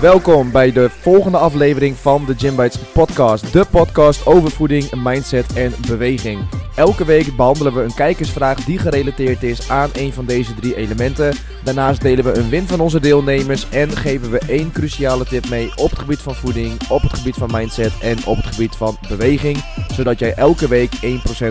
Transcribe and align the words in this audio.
Welkom 0.00 0.50
bij 0.50 0.72
de 0.72 0.90
volgende 0.90 1.38
aflevering 1.38 1.96
van 1.96 2.24
de 2.26 2.34
Gym 2.36 2.56
Bites 2.56 2.78
podcast. 2.78 3.52
De 3.52 3.64
podcast 3.70 4.26
over 4.26 4.50
voeding, 4.50 5.02
mindset 5.02 5.52
en 5.52 5.72
beweging. 5.88 6.40
Elke 6.74 7.04
week 7.04 7.36
behandelen 7.36 7.74
we 7.74 7.82
een 7.82 7.94
kijkersvraag 7.94 8.64
die 8.64 8.78
gerelateerd 8.78 9.42
is 9.42 9.70
aan 9.70 9.90
een 9.92 10.12
van 10.12 10.24
deze 10.24 10.54
drie 10.54 10.76
elementen. 10.76 11.34
Daarnaast 11.64 12.00
delen 12.00 12.24
we 12.24 12.36
een 12.36 12.48
win 12.48 12.66
van 12.66 12.80
onze 12.80 13.00
deelnemers 13.00 13.68
en 13.70 13.90
geven 13.90 14.30
we 14.30 14.38
één 14.38 14.72
cruciale 14.72 15.24
tip 15.24 15.48
mee 15.48 15.72
op 15.76 15.90
het 15.90 15.98
gebied 15.98 16.20
van 16.20 16.34
voeding, 16.34 16.88
op 16.88 17.02
het 17.02 17.12
gebied 17.12 17.36
van 17.36 17.50
mindset 17.52 17.92
en 18.00 18.18
op 18.26 18.36
het 18.36 18.46
gebied 18.46 18.76
van 18.76 18.98
beweging. 19.08 19.64
Zodat 19.94 20.18
jij 20.18 20.34
elke 20.34 20.68
week 20.68 20.92
1% 21.04 21.08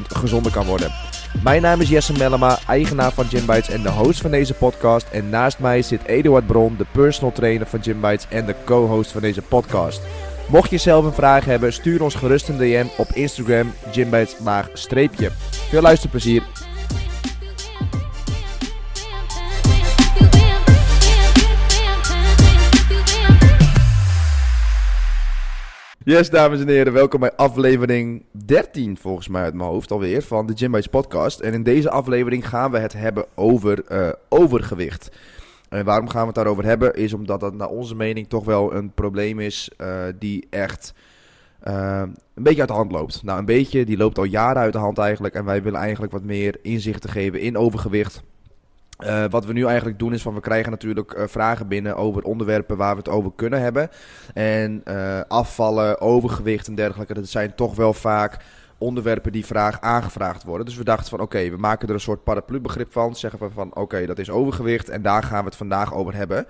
gezonder 0.08 0.52
kan 0.52 0.66
worden. 0.66 0.92
Mijn 1.44 1.62
naam 1.62 1.82
is 1.82 1.90
Jesse 1.90 2.14
Mellema, 2.14 2.60
eigenaar 2.68 3.12
van 3.12 3.26
Gymbites 3.26 3.70
en 3.70 3.82
de 3.82 3.90
host 3.90 4.22
van 4.22 4.32
deze 4.32 4.54
podcast. 4.54 5.08
En 5.12 5.30
naast 5.30 5.60
mij 5.60 5.82
zit 5.82 6.06
Eduard 6.06 6.46
Bron, 6.48 6.76
de 6.78 6.86
personal 6.92 7.32
trainer 7.32 7.68
van 7.68 7.84
Gymbites 7.84 8.28
en 8.30 8.46
de 8.46 8.56
co-host 8.66 9.12
van 9.12 9.22
deze 9.22 9.42
podcast. 9.42 10.02
Mocht 10.50 10.70
je 10.70 10.78
zelf 10.78 11.06
een 11.06 11.14
vraag 11.14 11.46
hebben, 11.46 11.74
stuur 11.74 12.04
ons 12.04 12.16
gerust 12.16 12.50
een 12.50 12.58
DM 12.58 12.86
op 12.98 13.08
Instagram, 13.14 13.74
Gymbites 13.92 14.36
streepje. 14.74 15.32
Veel 15.70 15.82
luisterplezier. 15.82 16.44
Yes, 26.06 26.30
dames 26.30 26.60
en 26.60 26.68
heren, 26.68 26.94
welkom 26.94 27.20
bij 27.20 27.36
aflevering 27.36 28.26
13 28.32 28.98
volgens 28.98 29.28
mij 29.28 29.42
uit 29.44 29.54
mijn 29.54 29.70
hoofd 29.70 29.92
alweer 29.92 30.22
van 30.22 30.46
de 30.46 30.58
Gymbites 30.58 30.88
podcast. 30.88 31.40
En 31.40 31.54
in 31.54 31.64
deze 31.64 31.90
aflevering 31.90 32.48
gaan 32.48 32.72
we 32.72 32.78
het 32.78 32.94
hebben 32.94 33.26
over 33.36 33.84
uh, 33.92 34.10
overgewicht. 34.30 35.12
En 35.70 35.86
waarom 35.86 36.10
gaan 36.10 36.20
we 36.22 36.26
het 36.26 36.36
daarover 36.36 36.66
hebben? 36.66 36.94
Is 36.94 37.14
omdat 37.14 37.40
dat 37.40 37.54
naar 37.54 37.68
onze 37.68 37.96
mening 37.96 38.28
toch 38.28 38.46
wel 38.46 38.74
een 38.74 38.92
probleem 38.94 39.40
is 39.40 39.72
uh, 39.78 40.04
die 40.20 40.48
echt 40.50 40.94
uh, 41.68 42.04
een 42.34 42.44
beetje 42.44 42.60
uit 42.60 42.70
de 42.70 42.76
hand 42.76 42.92
loopt. 42.92 43.24
Nou, 43.24 43.40
een 43.40 43.46
beetje, 43.46 43.86
die 43.86 43.98
loopt 43.98 44.18
al 44.18 44.24
jaren 44.24 44.62
uit 44.62 44.74
de 44.74 44.80
hand 44.80 44.98
eigenlijk. 44.98 45.34
En 45.34 45.46
wij 45.46 45.64
willen 45.64 45.80
eigenlijk 45.80 46.12
wat 46.12 46.24
meer 46.24 46.58
inzichten 46.62 47.10
geven 47.10 47.40
in 47.40 47.58
overgewicht. 47.58 48.24
Uh, 49.00 49.26
wat 49.30 49.46
we 49.46 49.54
nu 49.54 49.66
eigenlijk 49.66 50.00
doen 50.00 50.14
is 50.14 50.22
van 50.22 50.34
we 50.34 50.40
krijgen 50.40 50.72
natuurlijk 50.72 51.14
uh, 51.18 51.24
vragen 51.28 51.68
binnen 51.68 51.96
over 51.96 52.24
onderwerpen 52.24 52.78
waar 52.78 52.92
we 52.92 52.98
het 52.98 53.10
over 53.10 53.32
kunnen 53.36 53.62
hebben. 53.62 53.90
En 54.34 54.82
uh, 54.86 55.20
afvallen, 55.28 56.02
overgewicht 56.02 56.68
en 56.68 56.76
dergelijke, 56.76 57.14
dat 57.14 57.28
zijn 57.28 57.56
toch 57.56 57.76
wel 57.76 57.94
vaak 57.94 58.38
onderwerpen 58.78 59.32
die 59.32 59.46
vraag 59.46 59.82
aangevraagd 59.82 60.44
worden. 60.44 60.66
Dus 60.66 60.76
we 60.76 60.84
dachten 60.84 61.10
van 61.10 61.20
oké, 61.20 61.50
we 61.50 61.58
maken 61.58 61.88
er 61.88 61.94
een 61.94 62.00
soort 62.00 62.24
paraplu-begrip 62.24 62.92
van. 62.92 63.16
Zeggen 63.16 63.40
we 63.40 63.50
van 63.54 63.76
oké, 63.76 64.06
dat 64.06 64.20
is 64.20 64.30
overgewicht 64.30 64.90
en 64.90 65.02
daar 65.02 65.24
gaan 65.24 65.40
we 65.40 65.46
het 65.46 65.56
vandaag 65.56 65.94
over 65.94 66.16
hebben. 66.16 66.48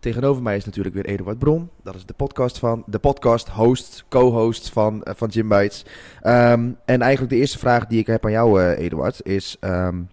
Tegenover 0.00 0.42
mij 0.42 0.56
is 0.56 0.64
natuurlijk 0.64 0.94
weer 0.94 1.06
Eduard 1.06 1.38
Bron. 1.38 1.70
Dat 1.82 1.94
is 1.94 2.06
de 2.06 2.14
podcast 2.14 2.58
van 2.58 2.82
de 2.86 2.98
podcast 2.98 3.48
host, 3.48 4.04
co-host 4.08 4.70
van, 4.70 5.00
van 5.04 5.32
Gym. 5.32 5.52
Um, 5.52 6.76
en 6.84 7.02
eigenlijk 7.02 7.30
de 7.30 7.38
eerste 7.38 7.58
vraag 7.58 7.86
die 7.86 7.98
ik 7.98 8.06
heb 8.06 8.24
aan 8.24 8.30
jou, 8.30 8.62
Eduard, 8.62 9.20
is. 9.24 9.56
Um, 9.60 10.08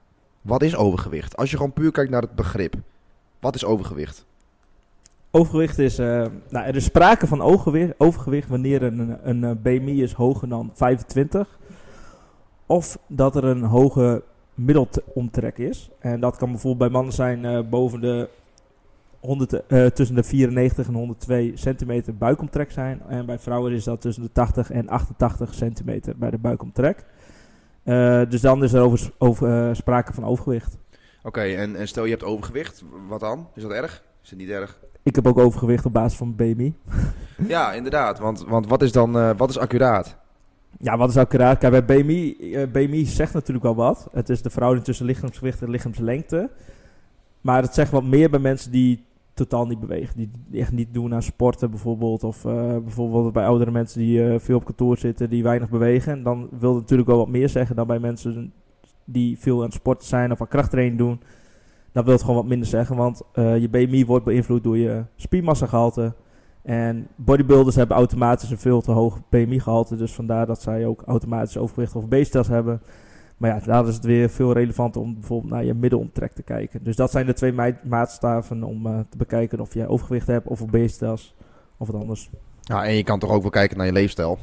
wat 0.45 0.61
is 0.61 0.75
overgewicht? 0.75 1.37
Als 1.37 1.51
je 1.51 1.57
gewoon 1.57 1.73
puur 1.73 1.91
kijkt 1.91 2.11
naar 2.11 2.21
het 2.21 2.35
begrip. 2.35 2.75
Wat 3.39 3.55
is 3.55 3.65
overgewicht? 3.65 4.25
Overgewicht 5.31 5.79
is, 5.79 5.99
uh, 5.99 6.05
nou, 6.49 6.65
er 6.65 6.75
is 6.75 6.83
sprake 6.83 7.27
van 7.27 7.41
overgewicht, 7.97 8.47
wanneer 8.47 8.83
een, 8.83 9.17
een, 9.23 9.61
BMI 9.61 10.03
is 10.03 10.13
hoger 10.13 10.49
dan 10.49 10.71
25. 10.73 11.59
Of 12.65 12.97
dat 13.07 13.35
er 13.35 13.43
een 13.43 13.63
hoge 13.63 14.23
middelomtrek 14.53 15.57
is. 15.57 15.89
En 15.99 16.19
dat 16.19 16.37
kan 16.37 16.51
bijvoorbeeld 16.51 16.79
bij 16.79 16.89
mannen 16.89 17.13
zijn 17.13 17.43
uh, 17.43 17.59
boven 17.69 18.01
de 18.01 18.29
100, 19.19 19.53
uh, 19.53 19.85
tussen 19.85 20.15
de 20.15 20.23
94 20.23 20.87
en 20.87 20.93
102 20.93 21.51
centimeter 21.55 22.17
buikomtrek 22.17 22.71
zijn. 22.71 23.01
En 23.07 23.25
bij 23.25 23.39
vrouwen 23.39 23.71
is 23.71 23.83
dat 23.83 24.01
tussen 24.01 24.23
de 24.23 24.31
80 24.31 24.71
en 24.71 24.89
88 24.89 25.53
centimeter 25.53 26.17
bij 26.17 26.29
de 26.29 26.37
buikomtrek. 26.37 27.05
Uh, 27.85 28.21
dus 28.29 28.41
dan 28.41 28.63
is 28.63 28.73
er 28.73 28.81
over, 28.81 29.11
over 29.17 29.67
uh, 29.67 29.75
sprake 29.75 30.13
van 30.13 30.25
overgewicht. 30.25 30.77
Oké, 31.17 31.27
okay, 31.27 31.55
en, 31.55 31.75
en, 31.75 31.87
stel 31.87 32.03
je 32.03 32.11
hebt 32.11 32.23
overgewicht, 32.23 32.83
wat 33.07 33.19
dan? 33.19 33.47
Is 33.55 33.61
dat 33.61 33.71
erg? 33.71 34.03
Is 34.23 34.29
het 34.29 34.39
niet 34.39 34.49
erg? 34.49 34.79
Ik 35.03 35.15
heb 35.15 35.27
ook 35.27 35.37
overgewicht 35.37 35.85
op 35.85 35.93
basis 35.93 36.17
van 36.17 36.35
BMI. 36.35 36.75
ja, 37.47 37.73
inderdaad. 37.73 38.19
Want, 38.19 38.43
want 38.47 38.67
wat 38.67 38.81
is 38.81 38.91
dan 38.91 39.17
uh, 39.17 39.29
wat 39.37 39.49
is 39.49 39.57
accuraat? 39.57 40.15
Ja, 40.79 40.97
wat 40.97 41.09
is 41.09 41.17
accuraat? 41.17 41.57
Kijk, 41.57 41.85
bij 41.85 42.03
BMI, 42.03 42.37
BMI 42.71 43.05
zegt 43.05 43.33
natuurlijk 43.33 43.65
wel 43.65 43.75
wat. 43.75 44.07
Het 44.11 44.29
is 44.29 44.41
de 44.41 44.49
verhouding 44.49 44.85
tussen 44.85 45.05
lichaamsgewicht 45.05 45.61
en 45.61 45.69
lichaamslengte. 45.69 46.49
Maar 47.41 47.61
het 47.61 47.73
zegt 47.73 47.91
wat 47.91 48.03
meer 48.03 48.29
bij 48.29 48.39
mensen 48.39 48.71
die 48.71 49.05
totaal 49.35 49.65
niet 49.65 49.79
bewegen. 49.79 50.15
Die, 50.17 50.31
echt 50.61 50.71
niet 50.71 50.93
doen 50.93 51.13
aan 51.13 51.23
sporten 51.23 51.69
bijvoorbeeld. 51.69 52.23
Of 52.23 52.45
uh, 52.45 52.53
bijvoorbeeld 52.77 53.33
bij 53.33 53.45
oudere 53.45 53.71
mensen 53.71 53.99
die 53.99 54.19
uh, 54.19 54.39
veel 54.39 54.57
op 54.57 54.65
kantoor 54.65 54.97
zitten, 54.97 55.29
die 55.29 55.43
weinig 55.43 55.69
bewegen. 55.69 56.23
Dan 56.23 56.47
wil 56.59 56.71
het 56.71 56.81
natuurlijk 56.81 57.09
wel 57.09 57.17
wat 57.17 57.27
meer 57.27 57.49
zeggen 57.49 57.75
dan 57.75 57.87
bij 57.87 57.99
mensen 57.99 58.53
die 59.03 59.39
veel 59.39 59.57
aan 59.57 59.65
het 59.65 59.73
sporten 59.73 60.07
zijn 60.07 60.31
of 60.31 60.41
aan 60.41 60.47
krachttraining 60.47 60.97
doen. 60.97 61.19
Dan 61.91 62.03
wil 62.03 62.13
het 62.13 62.21
gewoon 62.21 62.35
wat 62.35 62.47
minder 62.47 62.67
zeggen, 62.67 62.95
want 62.95 63.21
uh, 63.33 63.57
je 63.57 63.69
BMI 63.69 64.05
wordt 64.05 64.25
beïnvloed 64.25 64.63
door 64.63 64.77
je 64.77 65.03
spiermassagehalte. 65.15 66.13
En 66.61 67.07
bodybuilders 67.15 67.75
hebben 67.75 67.97
automatisch 67.97 68.49
een 68.49 68.57
veel 68.57 68.81
te 68.81 68.91
hoog 68.91 69.19
BMI-gehalte. 69.29 69.95
Dus 69.95 70.13
vandaar 70.13 70.45
dat 70.45 70.61
zij 70.61 70.85
ook 70.85 71.03
automatisch 71.05 71.57
overgewicht 71.57 71.95
of 71.95 72.03
obesitas 72.03 72.47
hebben. 72.47 72.81
Maar 73.37 73.49
ja, 73.49 73.59
daar 73.65 73.87
is 73.87 73.95
het 73.95 74.05
weer 74.05 74.29
veel 74.29 74.53
relevanter 74.53 75.01
om 75.01 75.13
bijvoorbeeld 75.13 75.51
naar 75.51 75.63
je 75.63 75.73
middelomtrek 75.73 76.31
te 76.31 76.43
kijken. 76.43 76.83
Dus 76.83 76.95
dat 76.95 77.11
zijn 77.11 77.25
de 77.25 77.33
twee 77.33 77.53
maatstaven 77.83 78.63
om 78.63 78.87
uh, 78.87 78.99
te 79.09 79.17
bekijken 79.17 79.59
of 79.59 79.73
je 79.73 79.87
overgewicht 79.87 80.27
hebt 80.27 80.47
of 80.47 80.61
obesitas 80.61 81.35
of 81.77 81.87
wat 81.87 82.01
anders. 82.01 82.29
Ja, 82.61 82.85
en 82.85 82.93
je 82.93 83.03
kan 83.03 83.19
toch 83.19 83.31
ook 83.31 83.41
wel 83.41 83.51
kijken 83.51 83.77
naar 83.77 83.85
je 83.85 83.91
leefstijl. 83.91 84.39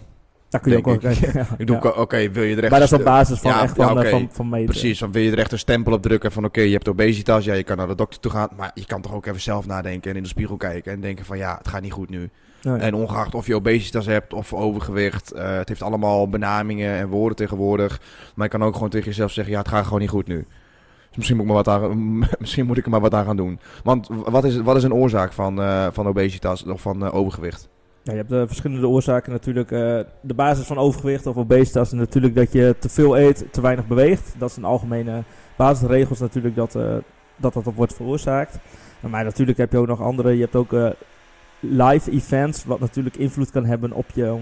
Daar 0.48 0.60
kun 0.60 0.72
je 0.72 0.78
ook 0.78 0.84
wel 0.84 0.98
kijken. 0.98 1.30
Ja. 1.32 1.46
Ik 1.58 1.66
doe, 1.66 1.76
ja. 1.82 1.88
oké, 1.88 2.00
okay, 2.00 2.32
wil 2.32 2.42
je 2.42 2.56
er 2.56 2.62
echt... 2.62 2.70
Maar 2.70 2.80
dat 2.80 2.92
is 2.92 2.98
op 2.98 3.04
basis 3.04 3.38
van 3.38 3.50
ja, 3.50 3.62
echt 3.62 3.74
van, 3.74 3.90
okay. 3.90 4.10
van, 4.10 4.28
van 4.32 4.48
meten. 4.48 4.66
Precies, 4.66 4.98
dan 4.98 5.12
wil 5.12 5.22
je 5.22 5.30
er 5.30 5.38
echt 5.38 5.52
een 5.52 5.58
stempel 5.58 5.92
op 5.92 6.02
drukken 6.02 6.32
van 6.32 6.44
oké, 6.44 6.58
okay, 6.58 6.68
je 6.68 6.74
hebt 6.74 6.88
obesitas, 6.88 7.44
ja, 7.44 7.54
je 7.54 7.62
kan 7.62 7.76
naar 7.76 7.86
de 7.86 7.94
dokter 7.94 8.20
toe 8.20 8.30
gaan. 8.30 8.48
Maar 8.56 8.70
je 8.74 8.86
kan 8.86 9.02
toch 9.02 9.14
ook 9.14 9.26
even 9.26 9.40
zelf 9.40 9.66
nadenken 9.66 10.10
en 10.10 10.16
in 10.16 10.22
de 10.22 10.28
spiegel 10.28 10.56
kijken 10.56 10.92
en 10.92 11.00
denken 11.00 11.24
van 11.24 11.38
ja, 11.38 11.56
het 11.58 11.68
gaat 11.68 11.82
niet 11.82 11.92
goed 11.92 12.10
nu. 12.10 12.30
Nee. 12.62 12.78
En 12.78 12.94
ongeacht 12.94 13.34
of 13.34 13.46
je 13.46 13.54
obesitas 13.54 14.06
hebt 14.06 14.32
of 14.32 14.52
overgewicht, 14.52 15.34
uh, 15.34 15.56
het 15.56 15.68
heeft 15.68 15.82
allemaal 15.82 16.28
benamingen 16.28 16.94
en 16.94 17.08
woorden 17.08 17.36
tegenwoordig. 17.36 18.00
Maar 18.34 18.46
je 18.46 18.58
kan 18.58 18.62
ook 18.64 18.74
gewoon 18.74 18.88
tegen 18.88 19.06
jezelf 19.06 19.30
zeggen, 19.30 19.52
ja, 19.52 19.58
het 19.58 19.68
gaat 19.68 19.84
gewoon 19.84 20.00
niet 20.00 20.08
goed 20.08 20.26
nu. 20.26 20.46
Dus 21.08 21.16
misschien 21.16 21.36
moet 21.36 21.46
ik, 21.46 21.52
maar 21.52 21.62
wat 21.64 21.74
aan, 21.74 22.18
misschien 22.38 22.66
moet 22.66 22.76
ik 22.76 22.84
er 22.84 22.90
maar 22.90 23.00
wat 23.00 23.14
aan 23.14 23.24
gaan 23.24 23.36
doen. 23.36 23.58
Want 23.84 24.08
wat 24.24 24.44
is, 24.44 24.56
wat 24.56 24.76
is 24.76 24.82
een 24.82 24.94
oorzaak 24.94 25.32
van, 25.32 25.60
uh, 25.60 25.86
van 25.92 26.06
obesitas 26.06 26.64
of 26.64 26.80
van 26.80 27.04
uh, 27.04 27.14
overgewicht? 27.14 27.68
Ja, 28.02 28.12
je 28.12 28.24
hebt 28.26 28.48
verschillende 28.48 28.88
oorzaken 28.88 29.32
natuurlijk. 29.32 29.68
de 30.20 30.34
basis 30.34 30.66
van 30.66 30.78
overgewicht 30.78 31.26
of 31.26 31.36
obesitas 31.36 31.92
is 31.92 31.98
natuurlijk 31.98 32.34
dat 32.34 32.52
je 32.52 32.74
te 32.78 32.88
veel 32.88 33.18
eet, 33.18 33.44
te 33.50 33.60
weinig 33.60 33.86
beweegt. 33.86 34.34
Dat 34.38 34.50
is 34.50 34.56
een 34.56 34.64
algemene 34.64 35.22
basisregels 35.56 36.18
natuurlijk 36.18 36.54
dat 36.54 36.72
dat, 37.36 37.52
dat 37.52 37.64
wordt 37.74 37.94
veroorzaakt. 37.94 38.58
Maar 39.00 39.24
natuurlijk 39.24 39.58
heb 39.58 39.72
je 39.72 39.78
ook 39.78 39.86
nog 39.86 40.00
andere. 40.00 40.34
Je 40.34 40.40
hebt 40.40 40.56
ook 40.56 40.72
live 41.62 42.10
events, 42.10 42.64
wat 42.64 42.80
natuurlijk 42.80 43.16
invloed 43.16 43.50
kan 43.50 43.64
hebben 43.64 43.92
op 43.92 44.06
je 44.14 44.22
uh, 44.22 44.36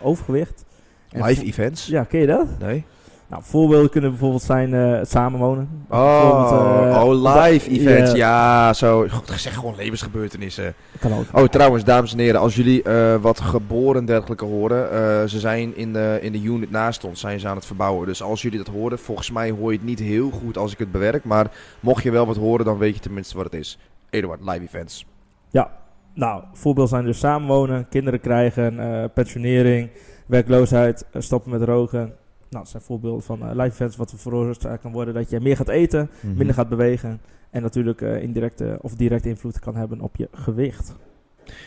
overgewicht. 0.00 0.64
En 1.10 1.24
live 1.24 1.44
events? 1.44 1.86
Ja, 1.86 2.04
ken 2.04 2.20
je 2.20 2.26
dat? 2.26 2.46
Nee. 2.58 2.84
Nou, 3.28 3.44
voorbeelden 3.44 3.90
kunnen 3.90 4.10
bijvoorbeeld 4.10 4.42
zijn 4.42 4.72
uh, 4.72 4.98
samenwonen. 5.02 5.68
Oh, 5.88 6.88
uh, 6.88 7.02
oh, 7.04 7.34
live 7.34 7.70
events. 7.70 8.10
Yeah. 8.10 8.16
Ja, 8.16 8.72
zo. 8.72 9.06
God, 9.08 9.30
zeg 9.36 9.54
gewoon 9.54 9.76
levensgebeurtenissen. 9.76 10.74
Kan 10.98 11.12
ook. 11.12 11.24
Oh, 11.32 11.44
trouwens, 11.44 11.84
dames 11.84 12.12
en 12.12 12.18
heren, 12.18 12.40
als 12.40 12.56
jullie 12.56 12.88
uh, 12.88 13.16
wat 13.16 13.40
geboren 13.40 14.04
dergelijke 14.04 14.44
horen. 14.44 15.28
ze 15.28 15.38
zijn 15.40 15.76
in 15.76 15.92
de, 15.92 16.18
in 16.20 16.32
de 16.32 16.42
unit 16.42 16.70
naast 16.70 17.04
ons, 17.04 17.20
zijn 17.20 17.40
ze 17.40 17.48
aan 17.48 17.56
het 17.56 17.66
verbouwen. 17.66 18.06
Dus 18.06 18.22
als 18.22 18.42
jullie 18.42 18.58
dat 18.58 18.74
horen, 18.74 18.98
volgens 18.98 19.30
mij 19.30 19.50
hoor 19.50 19.70
je 19.72 19.78
het 19.78 19.86
niet 19.86 19.98
heel 19.98 20.30
goed 20.30 20.58
als 20.58 20.72
ik 20.72 20.78
het 20.78 20.92
bewerk. 20.92 21.24
Maar 21.24 21.50
mocht 21.80 22.02
je 22.02 22.10
wel 22.10 22.26
wat 22.26 22.36
horen, 22.36 22.64
dan 22.64 22.78
weet 22.78 22.94
je 22.94 23.00
tenminste 23.00 23.36
wat 23.36 23.44
het 23.44 23.54
is. 23.54 23.78
Eduard, 24.10 24.40
live 24.40 24.62
events. 24.62 25.06
Ja, 25.50 25.70
nou, 26.14 26.44
voorbeelden 26.52 26.92
zijn 26.92 27.04
dus 27.04 27.18
samenwonen, 27.18 27.88
kinderen 27.88 28.20
krijgen, 28.20 28.74
uh, 28.74 29.04
pensionering, 29.14 29.90
werkloosheid, 30.26 31.06
uh, 31.12 31.22
stoppen 31.22 31.50
met 31.50 31.62
roken. 31.62 31.98
Nou, 31.98 32.64
dat 32.64 32.68
zijn 32.68 32.82
voorbeelden 32.82 33.22
van 33.22 33.42
uh, 33.42 33.50
live 33.50 33.72
events 33.72 33.96
wat 33.96 34.14
veroorzaakt 34.16 34.82
kan 34.82 34.92
worden 34.92 35.14
dat 35.14 35.30
je 35.30 35.40
meer 35.40 35.56
gaat 35.56 35.68
eten, 35.68 36.00
mm 36.00 36.08
-hmm. 36.20 36.36
minder 36.36 36.54
gaat 36.54 36.68
bewegen. 36.68 37.20
En 37.50 37.62
natuurlijk 37.62 38.00
indirecte 38.00 38.78
of 38.80 38.94
directe 38.94 39.28
invloed 39.28 39.58
kan 39.58 39.76
hebben 39.76 40.00
op 40.00 40.16
je 40.16 40.28
gewicht. 40.32 40.94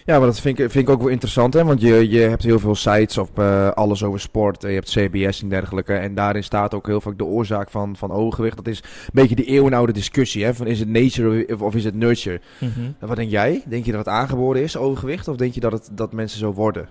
Ja, 0.06 0.18
maar 0.18 0.28
dat 0.28 0.40
vind 0.40 0.60
ik, 0.60 0.72
vind 0.72 0.88
ik 0.88 0.94
ook 0.94 1.02
wel 1.02 1.12
interessant, 1.12 1.54
hè? 1.54 1.64
want 1.64 1.82
je, 1.82 2.10
je 2.10 2.20
hebt 2.20 2.44
heel 2.44 2.60
veel 2.60 2.76
sites 2.76 3.18
op 3.18 3.40
uh, 3.40 3.70
alles 3.70 4.04
over 4.04 4.20
sport. 4.20 4.62
Je 4.62 4.68
hebt 4.68 4.90
CBS 4.90 5.42
en 5.42 5.50
dergelijke. 5.50 5.94
En 5.94 6.16
daarin 6.16 6.44
staat 6.44 6.74
ook 6.74 6.88
heel 6.88 7.02
vaak 7.02 7.18
de 7.18 7.26
oorzaak 7.26 7.70
van, 7.70 7.96
van 7.96 8.12
overgewicht. 8.12 8.56
Dat 8.56 8.68
is 8.68 8.80
een 8.80 9.10
beetje 9.12 9.36
de 9.36 9.46
eeuwenoude 9.46 9.94
discussie. 9.94 10.44
Hè? 10.44 10.54
Van 10.54 10.68
is 10.68 10.80
het 10.80 10.90
nature 10.90 11.48
of, 11.54 11.62
of 11.62 11.76
is 11.76 11.84
het 11.84 11.96
nurture? 11.96 12.42
Mm 12.60 12.72
-hmm. 12.76 12.96
Wat 13.00 13.16
denk 13.16 13.32
jij? 13.32 13.64
Denk 13.68 13.86
je 13.86 13.92
dat 13.92 14.06
het 14.06 14.14
aangeboren 14.14 14.62
is, 14.62 14.78
overgewicht? 14.78 15.28
Of 15.28 15.36
denk 15.36 15.54
je 15.54 15.60
dat, 15.60 15.72
het, 15.72 15.90
dat 15.92 16.14
mensen 16.14 16.40
zo 16.40 16.54
worden? 16.54 16.90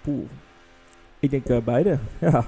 Poeh. 0.00 0.28
Ik 1.20 1.30
denk 1.30 1.48
uh, 1.48 1.58
beide, 1.64 1.98
ja. 2.20 2.44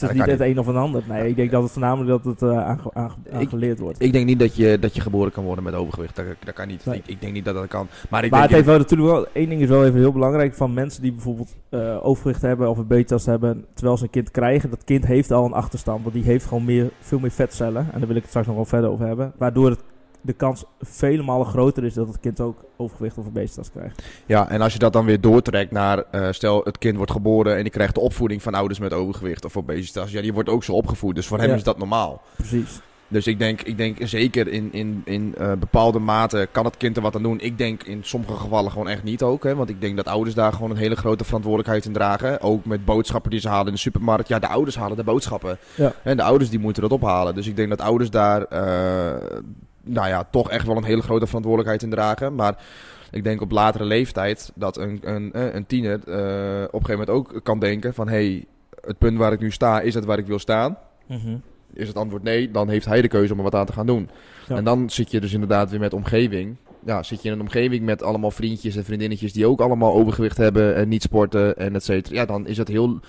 Het 0.00 0.10
is 0.10 0.16
niet 0.16 0.38
het 0.38 0.40
een 0.40 0.58
of 0.58 0.66
een 0.66 0.76
ander. 0.76 1.02
Nee, 1.08 1.28
ik 1.28 1.36
denk 1.36 1.50
dat 1.50 1.62
het 1.62 1.72
voornamelijk 1.72 2.24
dat 2.24 2.24
het 2.24 2.42
uh, 2.42 2.66
aange, 2.66 3.10
aangeleerd 3.32 3.78
wordt. 3.78 4.02
Ik 4.02 4.12
denk 4.12 4.26
niet 4.26 4.38
dat 4.38 4.56
je, 4.56 4.78
dat 4.78 4.94
je 4.94 5.00
geboren 5.00 5.32
kan 5.32 5.44
worden 5.44 5.64
met 5.64 5.74
overgewicht. 5.74 6.16
Dat, 6.16 6.24
dat 6.44 6.54
kan 6.54 6.68
niet. 6.68 6.84
Nee. 6.84 6.96
Ik, 6.96 7.06
ik 7.06 7.20
denk 7.20 7.32
niet 7.32 7.44
dat 7.44 7.54
dat 7.54 7.66
kan. 7.66 7.86
Maar, 8.10 8.24
ik 8.24 8.30
Maar 8.30 8.40
het 8.40 8.50
denk 8.50 8.62
heeft 8.62 8.66
wel 8.66 8.78
natuurlijk 8.78 9.10
wel, 9.10 9.26
één 9.32 9.48
ding 9.48 9.62
is 9.62 9.68
wel 9.68 9.84
even 9.84 9.98
heel 9.98 10.12
belangrijk 10.12 10.54
van 10.54 10.74
mensen 10.74 11.02
die 11.02 11.12
bijvoorbeeld 11.12 11.56
eh, 11.68 12.06
overgewicht 12.06 12.42
hebben 12.42 12.70
of 12.70 12.78
een 12.78 12.86
beetjas 12.86 13.26
hebben 13.26 13.64
terwijl 13.74 13.96
ze 13.96 14.04
een 14.04 14.10
kind 14.10 14.30
krijgen. 14.30 14.70
Dat 14.70 14.84
kind 14.84 15.06
heeft 15.06 15.30
al 15.30 15.44
een 15.44 15.52
achterstand, 15.52 16.02
want 16.02 16.14
die 16.14 16.24
heeft 16.24 16.46
gewoon 16.46 16.64
meer, 16.64 16.90
veel 17.00 17.18
meer 17.18 17.30
vetcellen. 17.30 17.88
En 17.92 17.98
daar 17.98 18.08
wil 18.08 18.16
ik 18.16 18.22
het 18.22 18.30
straks 18.30 18.46
nog 18.46 18.56
wel 18.56 18.64
verder 18.64 18.90
over 18.90 19.06
hebben. 19.06 19.32
Waardoor 19.36 19.70
het, 19.70 19.80
de 20.22 20.32
kans 20.32 20.64
vele 20.80 21.22
malen 21.22 21.46
groter 21.46 21.84
is 21.84 21.94
dat 21.94 22.06
het 22.06 22.20
kind 22.20 22.40
ook 22.40 22.64
overgewicht 22.76 23.18
of 23.18 23.26
obesitas 23.26 23.70
krijgt. 23.70 24.02
Ja, 24.26 24.48
en 24.48 24.60
als 24.60 24.72
je 24.72 24.78
dat 24.78 24.92
dan 24.92 25.04
weer 25.04 25.20
doortrekt 25.20 25.70
naar, 25.70 26.04
eh, 26.10 26.26
stel 26.30 26.60
het 26.64 26.78
kind 26.78 26.96
wordt 26.96 27.12
geboren 27.12 27.56
en 27.56 27.62
die 27.62 27.72
krijgt 27.72 27.94
de 27.94 28.00
opvoeding 28.00 28.42
van 28.42 28.54
ouders 28.54 28.78
met 28.78 28.92
overgewicht 28.92 29.44
of 29.44 29.56
obesitas. 29.56 30.10
Ja, 30.10 30.20
die 30.22 30.32
wordt 30.32 30.48
ook 30.48 30.64
zo 30.64 30.72
opgevoed, 30.72 31.14
dus 31.14 31.26
voor 31.26 31.38
hem 31.38 31.48
Ja. 31.48 31.54
is 31.54 31.62
dat 31.62 31.78
normaal. 31.78 32.22
Precies. 32.36 32.80
Dus 33.12 33.26
ik 33.26 33.38
denk, 33.38 33.62
ik 33.62 33.76
denk 33.76 33.96
zeker 34.00 34.48
in, 34.48 34.72
in, 34.72 35.02
in 35.04 35.34
eh, 35.38 35.52
bepaalde 35.58 35.98
mate 35.98 36.48
kan 36.52 36.64
het 36.64 36.76
kind 36.76 36.96
er 36.96 37.02
wat 37.02 37.14
aan 37.16 37.22
doen. 37.22 37.40
Ik 37.40 37.58
denk 37.58 37.82
in 37.82 37.98
sommige 38.04 38.36
gevallen 38.36 38.70
gewoon 38.70 38.88
echt 38.88 39.02
niet 39.02 39.22
ook. 39.22 39.44
Hè, 39.44 39.54
want 39.54 39.68
ik 39.68 39.80
denk 39.80 39.96
dat 39.96 40.06
ouders 40.06 40.34
daar 40.34 40.52
gewoon 40.52 40.70
een 40.70 40.76
hele 40.76 40.96
grote 40.96 41.24
verantwoordelijkheid 41.24 41.84
in 41.84 41.92
dragen. 41.92 42.40
Ook 42.40 42.64
met 42.64 42.84
boodschappen 42.84 43.30
die 43.30 43.40
ze 43.40 43.48
halen 43.48 43.66
in 43.66 43.72
de 43.72 43.78
supermarkt. 43.78 44.28
Ja, 44.28 44.38
de 44.38 44.48
ouders 44.48 44.76
halen 44.76 44.96
de 44.96 45.04
boodschappen. 45.04 45.58
Ja. 45.74 45.92
En 46.02 46.16
de 46.16 46.22
ouders 46.22 46.50
die 46.50 46.58
moeten 46.58 46.82
dat 46.82 46.92
ophalen. 46.92 47.34
Dus 47.34 47.46
ik 47.46 47.56
denk 47.56 47.68
dat 47.68 47.80
ouders 47.80 48.10
daar 48.10 48.42
eh, 48.44 49.38
nou 49.82 50.08
ja, 50.08 50.24
toch 50.30 50.50
echt 50.50 50.66
wel 50.66 50.76
een 50.76 50.84
hele 50.84 51.02
grote 51.02 51.26
verantwoordelijkheid 51.26 51.82
in 51.82 51.90
dragen. 51.90 52.34
Maar 52.34 52.64
ik 53.10 53.24
denk 53.24 53.40
op 53.40 53.50
latere 53.50 53.84
leeftijd 53.84 54.52
dat 54.54 54.76
een, 54.76 54.98
een, 55.02 55.32
eh, 55.32 55.54
een 55.54 55.66
tiener 55.66 55.92
eh, 55.92 56.64
op 56.64 56.80
een 56.80 56.86
gegeven 56.86 57.06
moment 57.06 57.10
ook 57.10 57.40
kan 57.42 57.58
denken 57.58 57.94
van... 57.94 58.08
Hey, 58.08 58.44
het 58.80 58.98
punt 58.98 59.18
waar 59.18 59.32
ik 59.32 59.40
nu 59.40 59.50
sta, 59.50 59.80
is 59.80 59.94
dat 59.94 60.04
waar 60.04 60.18
ik 60.18 60.26
wil 60.26 60.38
staan? 60.38 60.78
Mhm. 61.06 61.36
Is 61.72 61.88
het 61.88 61.96
antwoord 61.96 62.22
nee, 62.22 62.50
dan 62.50 62.68
heeft 62.68 62.86
hij 62.86 63.02
de 63.02 63.08
keuze 63.08 63.32
om 63.32 63.38
er 63.38 63.44
wat 63.44 63.54
aan 63.54 63.66
te 63.66 63.72
gaan 63.72 63.86
doen. 63.86 64.08
Ja. 64.48 64.56
En 64.56 64.64
dan 64.64 64.90
zit 64.90 65.10
je 65.10 65.20
dus 65.20 65.32
inderdaad 65.32 65.70
weer 65.70 65.80
met 65.80 65.92
omgeving. 65.92 66.56
Ja, 66.84 67.02
zit 67.02 67.22
je 67.22 67.28
in 67.28 67.34
een 67.34 67.40
omgeving 67.40 67.84
met 67.84 68.02
allemaal 68.02 68.30
vriendjes 68.30 68.76
en 68.76 68.84
vriendinnetjes 68.84 69.32
die 69.32 69.46
ook 69.46 69.60
allemaal 69.60 69.94
overgewicht 69.94 70.36
hebben 70.36 70.74
en 70.74 70.88
niet 70.88 71.02
sporten 71.02 71.56
en 71.56 71.74
et 71.74 71.84
cetera. 71.84 72.14
Ja, 72.14 72.26
dan 72.26 72.46
is 72.46 72.56
het 72.56 72.68
heel 72.68 73.00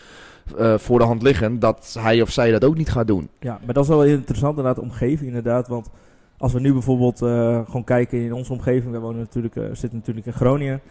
eh, 0.58 0.78
voor 0.78 1.00
de 1.00 1.06
hand 1.06 1.22
liggend 1.22 1.62
dat 1.62 1.96
hij 2.00 2.22
of 2.22 2.32
zij 2.32 2.52
dat 2.52 2.66
ook 2.66 2.78
niet 2.78 2.90
gaat 2.90 3.08
doen. 3.08 3.30
Ja, 3.40 3.60
maar 3.66 3.74
dat 3.74 3.84
is 3.84 3.90
wel 3.90 4.06
interessant 4.06 4.58
inderdaad, 4.58 4.84
omgeving 4.84 5.28
inderdaad. 5.28 5.68
Want 5.68 5.90
als 6.42 6.54
we 6.54 6.60
nu 6.60 6.74
bijvoorbeeld 6.74 7.22
eh, 7.22 7.60
gewoon 7.66 7.84
kijken 7.84 8.22
in 8.22 8.34
onze 8.34 8.52
omgeving. 8.52 8.92
We 8.92 9.00
wonen 9.00 9.20
natuurlijk, 9.20 9.56
eh, 9.56 9.64
zitten 9.64 9.98
natuurlijk 9.98 10.26
in 10.26 10.34
Groningen. 10.34 10.82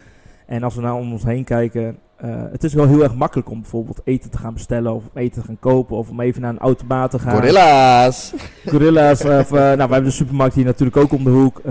En 0.45 0.63
als 0.63 0.75
we 0.75 0.81
nou 0.81 0.99
om 0.99 1.11
ons 1.11 1.23
heen 1.23 1.43
kijken. 1.43 1.97
eh, 2.17 2.29
het 2.51 2.63
is 2.63 2.73
wel 2.73 2.87
heel 2.87 3.03
erg 3.03 3.15
makkelijk 3.15 3.49
om 3.49 3.61
bijvoorbeeld 3.61 4.01
eten 4.03 4.29
te 4.29 4.37
gaan 4.37 4.53
bestellen. 4.53 4.93
Of 4.93 5.03
eten 5.13 5.41
te 5.41 5.47
gaan 5.47 5.59
kopen. 5.59 5.97
Of 5.97 6.09
om 6.09 6.19
even 6.19 6.41
naar 6.41 6.49
een 6.49 6.59
automaat 6.59 7.11
te 7.11 7.19
gaan. 7.19 7.35
Gorilla's! 7.35 8.33
Gorilla's. 8.65 9.25
of, 9.25 9.49
nou, 9.49 9.75
wij 9.75 9.77
hebben 9.77 10.03
de 10.03 10.11
supermarkt 10.11 10.55
hier 10.55 10.65
natuurlijk 10.65 10.97
ook 10.97 11.11
om 11.11 11.23
de 11.23 11.29
hoek. 11.29 11.61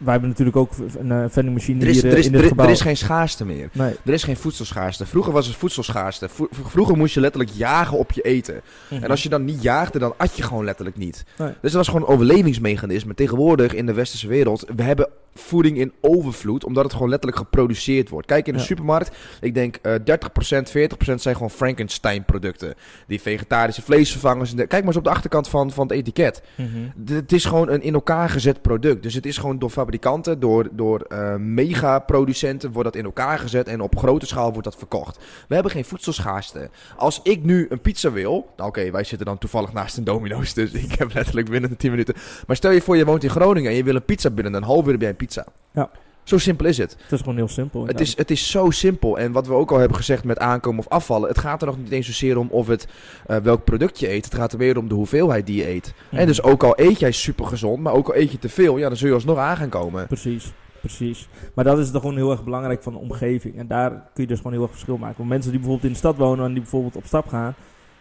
Wij 0.00 0.12
hebben 0.12 0.28
natuurlijk 0.30 0.56
ook 0.56 0.70
een 0.98 1.10
uh, 1.10 1.24
vending 1.28 1.56
machine 1.56 1.80
Er 1.82 1.88
is, 1.88 1.94
hier 1.94 2.04
eh, 2.04 2.12
er, 2.12 2.18
is, 2.18 2.26
in 2.26 2.30
dit 2.32 2.40
er, 2.40 2.44
is- 2.46 2.50
gebouw. 2.50 2.66
er 2.66 2.72
is 2.72 2.80
geen 2.80 2.96
schaarste 2.96 3.44
meer. 3.46 3.68
Nee. 3.72 3.94
Er 4.04 4.12
is 4.12 4.22
geen 4.24 4.36
voedselschaarste. 4.36 5.06
Vroeger 5.06 5.32
was 5.32 5.46
het 5.46 5.56
voedselschaarste. 5.56 6.28
Vro- 6.28 6.48
Vroeger 6.50 6.96
moest 6.96 7.14
je 7.14 7.20
letterlijk 7.20 7.52
jagen 7.54 7.98
op 7.98 8.12
je 8.12 8.22
eten. 8.22 8.60
En 8.90 9.10
als 9.10 9.22
je 9.22 9.28
dan 9.28 9.44
niet 9.44 9.62
jaagde, 9.62 9.98
dan 9.98 10.14
at 10.16 10.36
je 10.36 10.42
gewoon 10.42 10.64
letterlijk 10.64 10.96
niet. 10.96 11.24
Nee. 11.38 11.48
Dus 11.48 11.72
dat 11.72 11.72
was 11.72 11.86
gewoon 11.88 12.02
een 12.02 12.08
overlevingsmechanisme. 12.14 13.14
Tegenwoordig 13.14 13.74
in 13.74 13.86
de 13.86 13.92
westerse 13.92 14.28
wereld, 14.28 14.64
we 14.76 14.82
hebben 14.82 15.08
voeding 15.34 15.78
in 15.78 15.92
overvloed, 16.00 16.64
omdat 16.64 16.84
het 16.84 16.92
gewoon 16.92 17.08
letterlijk 17.08 17.40
geproduceerd 17.42 18.08
wordt. 18.08 18.26
Kijk 18.26 18.46
in 18.46 18.52
de 18.52 18.58
Ja. 18.58 18.64
supermarkt, 18.64 19.16
ik 19.40 19.54
denk 19.54 19.76
eh 19.82 19.94
30%, 20.04 20.70
40% 20.70 21.20
zijn 21.20 21.34
gewoon 21.34 21.50
Frankenstein 21.50 22.24
producten. 22.24 22.74
Die 23.06 23.20
vegetarische 23.20 23.82
vleesvervangers. 23.82 24.54
Kijk 24.54 24.70
maar 24.70 24.82
eens 24.86 24.96
op 24.96 25.04
de 25.04 25.10
achterkant 25.10 25.48
van, 25.48 25.70
van 25.70 25.86
het 25.86 25.96
etiket. 25.96 26.42
Mhm. 26.56 27.14
Het 27.14 27.32
is 27.32 27.44
gewoon 27.44 27.68
een 27.68 27.82
in 27.82 27.94
elkaar 27.94 28.28
gezet 28.30 28.62
product. 28.62 29.02
Dus 29.02 29.14
het 29.14 29.26
is 29.26 29.38
gewoon 29.38 29.58
door 29.58 29.70
fabrikanten, 29.90 30.40
door, 30.40 30.68
door 30.72 31.00
eh, 31.00 31.36
megaproducenten 31.36 32.72
wordt 32.72 32.92
dat 32.92 32.96
in 32.96 33.04
elkaar 33.04 33.38
gezet 33.38 33.68
en 33.68 33.80
op 33.80 33.98
grote 33.98 34.26
schaal 34.26 34.50
wordt 34.50 34.64
dat 34.64 34.76
verkocht. 34.76 35.18
We 35.48 35.54
hebben 35.54 35.72
geen 35.72 35.84
voedselschaarste. 35.84 36.70
Als 36.96 37.20
ik 37.22 37.44
nu 37.44 37.66
een 37.68 37.80
pizza 37.80 38.10
wil, 38.10 38.48
nou 38.56 38.68
oké, 38.68 38.90
wij 38.90 39.04
zitten 39.04 39.26
dan 39.26 39.38
toevallig 39.38 39.72
naast 39.72 39.96
een 39.96 40.04
Domino's, 40.04 40.54
dus 40.54 40.72
ik 40.86 40.92
heb 40.92 41.14
letterlijk 41.14 41.50
binnen 41.50 41.70
de 41.70 41.76
10 41.76 41.90
minuten. 41.90 42.14
Maar 42.46 42.56
stel 42.56 42.70
je 42.70 42.80
voor, 42.80 42.96
je 42.96 43.04
woont 43.04 43.24
in 43.24 43.30
Groningen 43.30 43.70
en 43.70 43.76
je 43.76 43.84
wil 43.84 43.94
een 43.94 44.04
pizza 44.04 44.30
binnen 44.30 44.54
een 44.54 44.62
half 44.62 44.84
uur 44.84 44.92
heb 44.92 45.00
jij 45.00 45.10
een 45.10 45.16
pizza. 45.16 45.46
Ja. 45.72 45.90
Zo 46.30 46.38
simpel 46.38 46.66
is 46.66 46.78
het. 46.78 46.96
Het 47.02 47.12
is 47.12 47.18
gewoon 47.18 47.36
heel 47.36 47.48
simpel. 47.48 47.86
Het 47.86 48.00
is, 48.00 48.16
het 48.16 48.30
is 48.30 48.50
zo 48.50 48.70
simpel. 48.70 49.18
En 49.18 49.32
wat 49.32 49.46
we 49.46 49.52
ook 49.52 49.70
al 49.70 49.78
hebben 49.78 49.96
gezegd 49.96 50.24
met 50.24 50.38
aankomen 50.38 50.78
of 50.78 50.88
afvallen. 50.88 51.28
Het 51.28 51.38
gaat 51.38 51.60
er 51.60 51.66
nog 51.66 51.78
niet 51.78 51.90
eens 51.90 52.06
zozeer 52.06 52.38
om 52.38 52.48
of 52.50 52.66
het, 52.66 52.88
eh, 53.26 53.36
welk 53.36 53.64
product 53.64 53.98
je 53.98 54.10
eet. 54.10 54.24
Het 54.24 54.34
gaat 54.34 54.52
er 54.52 54.58
meer 54.58 54.78
om 54.78 54.88
de 54.88 54.94
hoeveelheid 54.94 55.46
die 55.46 55.56
je 55.56 55.68
eet. 55.68 55.94
Mhm. 56.08 56.20
En 56.20 56.26
dus 56.26 56.42
ook 56.42 56.62
al 56.62 56.72
eet 56.76 56.98
jij 56.98 57.12
super 57.12 57.46
gezond, 57.46 57.82
maar 57.82 57.92
ook 57.92 58.08
al 58.08 58.16
eet 58.16 58.32
je 58.32 58.38
te 58.38 58.48
veel, 58.48 58.76
ja, 58.76 58.88
dan 58.88 58.96
zul 58.96 59.08
je 59.08 59.14
alsnog 59.14 59.38
aan 59.38 59.56
gaan 59.56 59.68
komen. 59.68 60.06
Precies, 60.06 60.52
precies. 60.80 61.28
Maar 61.54 61.64
dat 61.64 61.78
is 61.78 61.90
toch 61.90 62.00
gewoon 62.00 62.16
heel 62.16 62.30
erg 62.30 62.44
belangrijk 62.44 62.82
van 62.82 62.92
de 62.92 62.98
omgeving. 62.98 63.58
En 63.58 63.66
daar 63.66 63.90
kun 63.90 64.22
je 64.22 64.26
dus 64.26 64.36
gewoon 64.36 64.52
heel 64.52 64.62
erg 64.62 64.70
verschil 64.70 64.96
maken. 64.96 65.16
Want 65.16 65.28
mensen 65.28 65.50
die 65.50 65.60
bijvoorbeeld 65.60 65.88
in 65.88 65.92
de 65.92 66.04
stad 66.06 66.16
wonen 66.16 66.44
en 66.44 66.52
die 66.52 66.62
bijvoorbeeld 66.62 66.96
op 66.96 67.06
stap 67.06 67.28
gaan, 67.28 67.54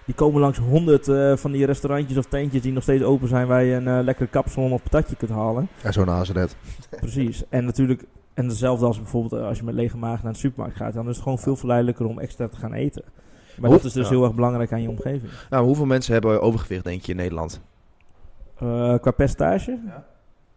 die 0.05 0.15
komen 0.15 0.41
langs 0.41 0.57
honderd 0.57 1.07
eh, 1.07 1.35
van 1.35 1.51
die 1.51 1.65
restaurantjes 1.65 2.17
of 2.17 2.25
tentjes 2.25 2.61
die 2.61 2.71
nog 2.71 2.83
steeds 2.83 3.03
open 3.03 3.27
zijn 3.27 3.47
waar 3.47 3.63
je 3.63 3.73
een 3.73 3.87
eh 3.87 4.03
lekkere 4.03 4.29
kapsalon 4.29 4.71
of 4.71 4.83
patatje 4.83 5.15
kunt 5.15 5.31
halen. 5.31 5.67
Ja, 5.83 5.91
zo 5.91 6.03
naast 6.03 6.33
het. 6.33 6.55
Precies. 6.89 7.43
En 7.49 7.65
natuurlijk, 7.65 8.03
en 8.33 8.47
hetzelfde 8.47 8.85
als 8.85 8.97
bijvoorbeeld 8.97 9.41
eh, 9.41 9.47
als 9.47 9.57
je 9.57 9.63
met 9.63 9.73
lege 9.73 9.97
maag 9.97 10.23
naar 10.23 10.33
de 10.33 10.39
supermarkt 10.39 10.75
gaat, 10.75 10.93
dan 10.93 11.07
is 11.09 11.13
het 11.13 11.23
gewoon 11.23 11.39
veel 11.39 11.55
verleidelijker 11.55 12.05
om 12.05 12.19
extra 12.19 12.47
te 12.47 12.55
gaan 12.55 12.73
eten. 12.73 13.03
Maar 13.59 13.69
dat 13.69 13.83
is 13.83 13.93
dus 13.93 14.03
ja. 14.03 14.13
heel 14.13 14.23
erg 14.23 14.35
belangrijk 14.35 14.71
aan 14.71 14.81
je 14.81 14.89
omgeving. 14.89 15.31
Nou, 15.49 15.65
hoeveel 15.65 15.85
mensen 15.85 16.13
hebben 16.13 16.41
overgewicht, 16.41 16.83
denk 16.83 17.05
je, 17.05 17.11
in 17.11 17.17
Nederland? 17.17 17.61
Eh, 18.59 18.95
qua 19.01 19.11
percentage? 19.11 19.79
Ja. 19.85 20.05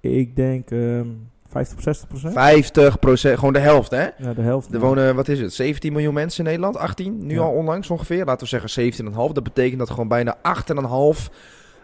Ik 0.01 0.37
denk 0.37 0.71
ehm 0.71 1.09
50 1.53 1.77
of 1.77 1.83
60 1.83 2.09
procent. 2.09 2.33
50 2.33 2.99
procent, 2.99 3.39
gewoon 3.39 3.53
de 3.53 3.59
helft, 3.59 3.91
hè? 3.91 4.03
Ja, 4.19 4.35
de 4.35 4.43
helft. 4.43 4.69
Er 4.69 4.75
ja. 4.75 4.81
wonen, 4.81 5.15
wat 5.15 5.29
is 5.29 5.41
het, 5.41 5.53
17 5.53 5.93
miljoen 5.93 6.15
mensen 6.15 6.39
in 6.39 6.45
Nederland? 6.45 6.77
18? 6.77 7.27
Nu 7.27 7.35
Ja. 7.35 7.41
al 7.41 7.51
onlangs 7.51 7.91
ongeveer? 7.91 8.25
Laten 8.25 8.43
we 8.43 8.47
zeggen 8.47 8.71
17,5. 8.71 9.33
Dat 9.33 9.43
betekent 9.43 9.79
dat 9.79 9.91
gewoon 9.91 10.09
bijna 10.09 10.37
8,5 10.43 11.31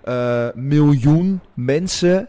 eh, 0.04 0.46
miljoen 0.54 1.40
mensen 1.54 2.28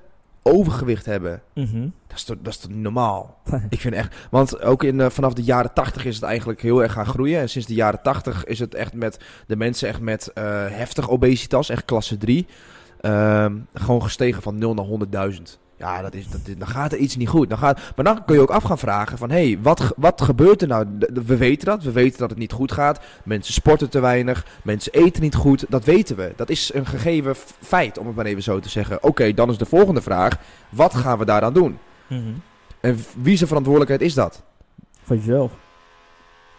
overgewicht 0.53 1.05
hebben. 1.05 1.41
Mhm. 1.53 1.87
Dat 2.07 2.17
is 2.17 2.23
toch, 2.23 2.37
dat 2.41 2.53
is 2.53 2.59
toch 2.59 2.71
niet 2.71 2.79
normaal? 2.79 3.37
Ik 3.69 3.79
vind 3.79 3.93
echt, 3.93 4.15
want 4.31 4.61
ook 4.61 4.83
in, 4.83 5.11
vanaf 5.11 5.33
de 5.33 5.43
jaren 5.43 5.73
80 5.73 6.05
is 6.05 6.15
het 6.15 6.23
eigenlijk 6.23 6.61
heel 6.61 6.81
erg 6.83 6.91
gaan 6.91 7.05
groeien. 7.05 7.39
En 7.39 7.49
sinds 7.49 7.67
de 7.67 7.73
jaren 7.73 8.01
80 8.01 8.45
is 8.45 8.59
het 8.59 8.75
echt 8.75 8.93
met 8.93 9.19
de 9.47 9.55
mensen 9.55 9.87
echt 9.87 10.01
met 10.01 10.27
eh, 10.33 10.43
heftig 10.67 11.09
obesitas, 11.09 11.69
echt 11.69 11.85
klasse 11.85 12.17
3, 12.17 12.47
ehm, 13.01 13.57
gewoon 13.73 14.01
gestegen 14.01 14.41
van 14.41 14.57
0 14.57 14.73
naar 14.73 14.85
100.000. 14.85 15.59
Ja, 15.79 16.01
dat 16.01 16.13
is, 16.13 16.27
dat, 16.27 16.41
dan 16.57 16.67
gaat 16.67 16.91
er 16.91 16.97
iets 16.97 17.15
niet 17.15 17.27
goed. 17.27 17.49
Dan 17.49 17.57
gaat, 17.57 17.79
maar 17.95 18.05
dan 18.05 18.25
kun 18.25 18.35
je 18.35 18.41
ook 18.41 18.49
af 18.49 18.63
gaan 18.63 18.77
vragen 18.77 19.17
van, 19.17 19.29
hé, 19.29 19.47
hey, 19.47 19.59
wat, 19.61 19.93
wat 19.95 20.21
gebeurt 20.21 20.61
er 20.61 20.67
nou? 20.67 20.85
We 21.13 21.37
weten 21.37 21.65
dat, 21.65 21.83
we 21.83 21.91
weten 21.91 22.19
dat 22.19 22.29
het 22.29 22.39
niet 22.39 22.51
goed 22.51 22.71
gaat. 22.71 22.99
Mensen 23.23 23.53
sporten 23.53 23.89
te 23.89 23.99
weinig, 23.99 24.45
mensen 24.63 24.91
eten 24.93 25.21
niet 25.21 25.35
goed. 25.35 25.65
Dat 25.69 25.83
weten 25.83 26.15
we. 26.15 26.33
Dat 26.35 26.49
is 26.49 26.73
een 26.73 26.85
gegeven 26.85 27.35
feit, 27.61 27.97
om 27.97 28.07
het 28.07 28.15
maar 28.15 28.25
even 28.25 28.43
zo 28.43 28.59
te 28.59 28.69
zeggen. 28.69 29.03
Oké, 29.03 29.33
dan 29.33 29.49
is 29.49 29.57
de 29.57 29.65
volgende 29.65 30.01
vraag, 30.01 30.37
wat 30.69 30.95
gaan 30.95 31.17
we 31.17 31.25
daaraan 31.25 31.53
doen? 31.53 31.79
Mhm. 32.07 32.33
En 32.79 32.99
wie 33.21 33.35
zijn 33.35 33.47
verantwoordelijkheid 33.47 34.01
is 34.01 34.13
dat? 34.13 34.43
Van 35.03 35.17
jezelf. 35.17 35.51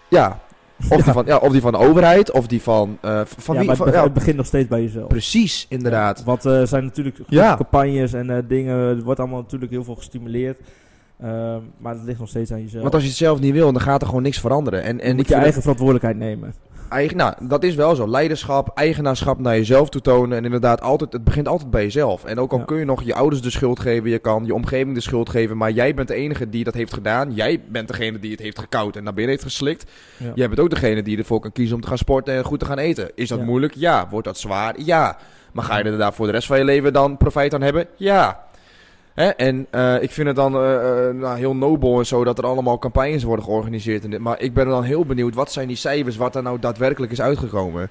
Ja. 0.09 0.41
Of, 0.89 0.89
Ja. 0.89 0.97
Die 1.05 1.13
van, 1.13 1.25
ja, 1.27 1.37
of 1.37 1.53
die 1.53 1.61
van 1.61 1.73
de 1.73 1.79
overheid, 1.79 2.31
of 2.31 2.47
die 2.47 2.63
van... 2.63 2.99
eh, 3.01 3.21
van 3.25 3.55
ja, 3.55 3.61
wie? 3.61 3.69
maar 3.69 3.77
van- 3.77 3.87
het, 3.87 3.95
be- 3.95 4.01
ja, 4.01 4.05
het 4.07 4.15
begint 4.15 4.37
nog 4.37 4.47
steeds 4.47 4.69
bij 4.69 4.83
jezelf. 4.83 5.09
precies, 5.09 5.67
inderdaad. 5.69 6.19
Ja, 6.19 6.25
want 6.25 6.45
er 6.45 6.67
zijn 6.67 6.85
natuurlijk 6.85 7.19
Ja. 7.27 7.57
campagnes 7.57 8.13
en 8.13 8.31
eh, 8.31 8.37
dingen. 8.49 8.77
Er 8.77 9.03
wordt 9.03 9.21
allemaal 9.21 9.41
natuurlijk 9.41 9.71
heel 9.71 9.85
veel 9.85 9.95
gestimuleerd. 9.95 10.59
Ehm, 11.23 11.59
maar 11.79 11.95
het 11.95 12.03
ligt 12.05 12.19
nog 12.19 12.29
steeds 12.29 12.53
aan 12.53 12.61
jezelf. 12.63 12.83
Want 12.83 12.95
als 12.95 13.03
je 13.03 13.09
het 13.09 13.19
zelf 13.19 13.41
niet 13.41 13.53
wil, 13.53 13.73
dan 13.73 13.81
gaat 13.83 14.01
er 14.01 14.07
gewoon 14.07 14.23
niks 14.23 14.41
veranderen. 14.41 14.83
En, 14.83 14.97
je 14.97 15.03
en 15.03 15.11
moet 15.17 15.21
ik 15.25 15.29
je 15.29 15.35
eigen 15.35 15.61
verantwoordelijkheid 15.61 16.17
nemen. 16.17 16.55
Eigen, 16.91 17.17
nou, 17.17 17.35
dat 17.41 17.63
is 17.65 17.75
wel 17.75 17.95
zo. 17.95 18.09
Leiderschap, 18.09 18.71
eigenaarschap 18.75 19.39
naar 19.39 19.57
jezelf 19.57 19.89
toe 19.89 20.01
tonen. 20.01 20.39
En 20.39 20.45
inderdaad, 20.45 20.81
altijd, 20.81 21.13
het 21.13 21.25
begint 21.25 21.49
altijd 21.49 21.71
bij 21.71 21.83
jezelf. 21.83 22.25
En 22.25 22.39
ook 22.39 22.53
al 22.53 22.59
Ja. 22.59 22.65
kun 22.65 22.77
je 22.79 22.85
nog 22.85 23.03
je 23.03 23.15
ouders 23.15 23.43
de 23.43 23.51
schuld 23.51 23.81
geven, 23.81 24.11
je 24.11 24.19
kan 24.19 24.45
je 24.45 24.55
omgeving 24.55 24.95
de 24.95 25.01
schuld 25.01 25.29
geven. 25.29 25.57
Maar 25.57 25.71
jij 25.71 25.95
bent 25.95 26.09
de 26.09 26.15
enige 26.15 26.49
die 26.49 26.65
dat 26.65 26.75
heeft 26.75 26.93
gedaan. 26.93 27.33
Jij 27.35 27.61
bent 27.69 27.89
degene 27.89 28.19
die 28.19 28.31
het 28.31 28.41
heeft 28.41 28.59
gekoud 28.59 28.97
en 28.97 29.05
naar 29.05 29.13
binnen 29.15 29.33
heeft 29.33 29.45
geslikt. 29.45 29.91
Ja. 30.17 30.33
Jij 30.35 30.49
bent 30.49 30.61
ook 30.61 30.71
degene 30.71 31.03
die 31.03 31.19
ervoor 31.19 31.41
kan 31.41 31.53
kiezen 31.53 31.75
om 31.75 31.81
te 31.83 31.89
gaan 31.89 31.99
sporten 31.99 32.35
en 32.35 32.45
goed 32.45 32.59
te 32.59 32.65
gaan 32.67 32.79
eten. 32.79 33.11
Is 33.15 33.29
dat 33.29 33.39
Ja. 33.39 33.45
moeilijk? 33.45 33.75
Ja. 33.77 34.09
Wordt 34.11 34.27
dat 34.27 34.39
zwaar? 34.39 34.75
Ja. 34.81 35.17
Maar 35.53 35.65
ga 35.65 35.79
je 35.79 35.85
er 35.85 35.99
daar 35.99 36.13
voor 36.15 36.27
de 36.27 36.33
rest 36.33 36.47
van 36.47 36.59
je 36.59 36.65
leven 36.65 36.93
dan 36.93 37.17
profijt 37.17 37.55
aan 37.55 37.63
hebben? 37.63 37.87
Ja. 37.97 38.41
Hè? 39.21 39.29
En 39.29 39.67
eh, 39.71 40.03
ik 40.03 40.11
vind 40.11 40.27
het 40.27 40.37
dan 40.37 40.55
eh, 40.55 41.09
eh, 41.09 41.15
nou, 41.15 41.39
heel 41.39 41.57
nobel 41.57 41.99
en 41.99 42.07
zo 42.07 42.25
dat 42.25 42.39
er 42.39 42.45
allemaal 42.45 42.79
campagnes 42.79 43.23
worden 43.23 43.45
georganiseerd. 43.45 44.05
En 44.05 44.11
dit. 44.11 44.21
Maar 44.21 44.41
ik 44.41 44.55
ben 44.55 44.67
dan 44.67 44.83
heel 44.83 45.05
benieuwd, 45.05 45.35
wat 45.35 45.53
zijn 45.53 45.69
die 45.69 45.77
cijfers, 45.77 46.17
wat 46.17 46.37
er 46.37 46.43
nou 46.43 46.59
daadwerkelijk 46.59 47.13
is 47.13 47.21
uitgekomen? 47.21 47.91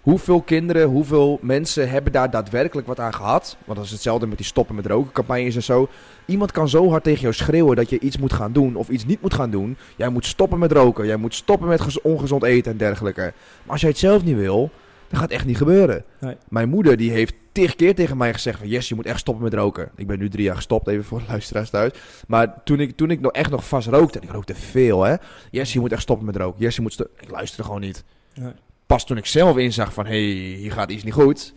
Hoeveel 0.00 0.40
kinderen, 0.40 0.88
hoeveel 0.88 1.38
mensen 1.42 1.90
hebben 1.90 2.12
daar 2.12 2.30
daadwerkelijk 2.30 2.86
wat 2.86 3.00
aan 3.00 3.14
gehad? 3.14 3.56
Want 3.64 3.78
dat 3.78 3.86
is 3.86 3.92
hetzelfde 3.92 4.26
met 4.26 4.36
die 4.36 4.46
stoppen 4.46 4.74
met 4.74 4.86
roken 4.86 5.12
campagnes 5.12 5.54
en 5.54 5.62
zo. 5.62 5.88
Iemand 6.24 6.52
kan 6.52 6.68
zo 6.68 6.90
hard 6.90 7.04
tegen 7.04 7.20
jou 7.20 7.34
schreeuwen 7.34 7.76
dat 7.76 7.90
je 7.90 7.98
iets 7.98 8.18
moet 8.18 8.32
gaan 8.32 8.52
doen 8.52 8.76
of 8.76 8.88
iets 8.88 9.06
niet 9.06 9.22
moet 9.22 9.34
gaan 9.34 9.50
doen. 9.50 9.76
Jij 9.96 10.08
moet 10.08 10.26
stoppen 10.26 10.58
met 10.58 10.72
roken, 10.72 11.06
jij 11.06 11.16
moet 11.16 11.34
stoppen 11.34 11.68
met 11.68 11.80
gez- 11.80 11.98
ongezond 12.02 12.42
eten 12.42 12.72
en 12.72 12.78
dergelijke. 12.78 13.32
Maar 13.62 13.72
als 13.72 13.80
jij 13.80 13.90
het 13.90 13.98
zelf 13.98 14.24
niet 14.24 14.36
wil, 14.36 14.70
dan 15.08 15.20
gaat 15.20 15.30
echt 15.30 15.44
niet 15.44 15.56
gebeuren. 15.56 16.04
Nee. 16.20 16.36
Mijn 16.48 16.68
moeder 16.68 16.96
die 16.96 17.10
heeft 17.10 17.34
tig 17.52 17.76
keer 17.76 17.94
tegen 17.94 18.16
mij 18.16 18.32
gezegd 18.32 18.58
van... 18.58 18.68
Yes, 18.68 18.88
je 18.88 18.94
moet 18.94 19.06
echt 19.06 19.20
stoppen 19.20 19.44
met 19.44 19.54
roken. 19.54 19.90
Ik 19.96 20.06
ben 20.06 20.18
nu 20.18 20.28
drie 20.28 20.44
jaar 20.44 20.56
gestopt, 20.56 20.88
even 20.88 21.04
voor 21.04 21.18
de 21.18 21.24
luisteraars 21.28 21.70
thuis. 21.70 21.92
Maar 22.26 22.62
toen 22.64 22.80
ik, 22.80 22.96
toen 22.96 23.10
ik 23.10 23.20
nog 23.20 23.32
echt 23.32 23.50
nog 23.50 23.68
vast 23.68 23.88
rookte... 23.88 24.18
En 24.18 24.24
ik 24.24 24.32
rookte 24.32 24.54
veel, 24.54 25.02
hè. 25.02 25.14
Yes, 25.50 25.72
je 25.72 25.80
moet 25.80 25.92
echt 25.92 26.02
stoppen 26.02 26.26
met 26.26 26.36
roken. 26.36 26.60
Yes, 26.60 26.76
je 26.76 26.82
moet... 26.82 27.00
Ik 27.20 27.30
luisterde 27.30 27.64
gewoon 27.64 27.80
niet. 27.80 28.04
Nee. 28.34 28.52
Pas 28.86 29.06
toen 29.06 29.16
ik 29.16 29.26
zelf 29.26 29.56
inzag 29.56 29.92
van... 29.92 30.06
Hé, 30.06 30.10
hey, 30.10 30.56
hier 30.58 30.72
gaat 30.72 30.90
iets 30.90 31.04
niet 31.04 31.12
goed. 31.12 31.54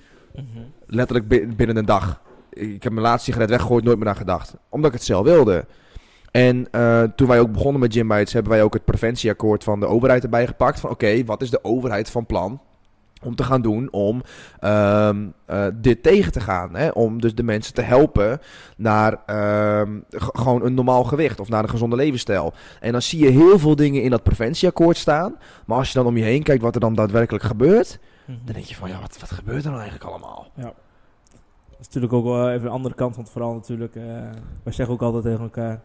Letterlijk 0.85 1.27
bi- 1.27 1.47
binnen 1.55 1.77
een 1.77 1.85
dag. 1.85 2.21
Ik 2.49 2.83
heb 2.83 2.91
mijn 2.91 3.05
laatste 3.05 3.25
sigaret 3.25 3.49
weggegooid, 3.49 3.83
nooit 3.83 3.97
meer 3.99 4.07
aan 4.07 4.15
gedacht. 4.15 4.55
Omdat 4.69 4.89
ik 4.89 4.95
het 4.97 5.05
zelf 5.05 5.25
wilde. 5.25 5.65
En 6.31 6.67
eh, 6.71 7.03
toen 7.03 7.27
wij 7.27 7.39
ook 7.39 7.51
begonnen 7.51 7.81
met 7.81 7.93
Gym 7.93 8.07
Bites, 8.07 8.33
hebben 8.33 8.51
wij 8.51 8.63
ook 8.63 8.73
het 8.73 8.85
preventieakkoord 8.85 9.63
van 9.63 9.79
de 9.79 9.85
overheid 9.85 10.23
erbij 10.23 10.47
gepakt. 10.47 10.79
Van 10.79 10.89
oké, 10.89 11.25
wat 11.25 11.41
is 11.41 11.49
de 11.49 11.63
overheid 11.63 12.09
van 12.09 12.25
plan 12.25 12.61
om 13.23 13.35
te 13.35 13.43
gaan 13.43 13.61
doen 13.61 13.91
om 13.91 14.21
ehm, 14.59 15.27
eh, 15.45 15.65
dit 15.73 16.03
tegen 16.03 16.31
te 16.31 16.39
gaan? 16.39 16.75
Hè? 16.75 16.89
Om 16.89 17.21
dus 17.21 17.35
de 17.35 17.43
mensen 17.43 17.73
te 17.73 17.81
helpen 17.81 18.39
naar 18.77 19.17
ehm, 19.25 19.99
gewoon 20.09 20.65
een 20.65 20.73
normaal 20.73 21.03
gewicht 21.03 21.39
of 21.39 21.49
naar 21.49 21.63
een 21.63 21.69
gezonde 21.69 21.95
levensstijl. 21.95 22.53
En 22.79 22.91
dan 22.91 23.01
zie 23.01 23.23
je 23.23 23.29
heel 23.29 23.59
veel 23.59 23.75
dingen 23.75 24.03
in 24.03 24.09
dat 24.09 24.23
preventieakkoord 24.23 24.97
staan. 24.97 25.35
Maar 25.65 25.77
als 25.77 25.87
je 25.87 25.93
dan 25.93 26.07
om 26.07 26.17
je 26.17 26.23
heen 26.23 26.43
kijkt 26.43 26.61
wat 26.61 26.75
er 26.75 26.81
dan 26.81 26.95
daadwerkelijk 26.95 27.43
gebeurt, 27.43 27.99
dan 28.25 28.53
denk 28.53 28.65
je 28.65 28.75
van 28.75 28.89
ja, 28.89 28.99
wat, 28.99 29.19
wat 29.19 29.31
gebeurt 29.31 29.63
er 29.63 29.69
nou 29.69 29.81
eigenlijk 29.81 30.09
allemaal? 30.09 30.47
Dat 30.55 30.73
is 31.79 31.85
natuurlijk 31.85 32.13
ook 32.13 32.23
wel 32.23 32.49
even 32.49 32.61
de 32.61 32.69
andere 32.69 32.95
kant 32.95 33.13
van 33.13 33.23
het 33.23 33.31
verhaal 33.31 33.53
natuurlijk. 33.53 33.95
eh, 33.95 34.03
wij 34.63 34.73
zeggen 34.73 34.95
ook 34.95 35.01
altijd 35.01 35.23
tegen 35.23 35.41
elkaar... 35.41 35.81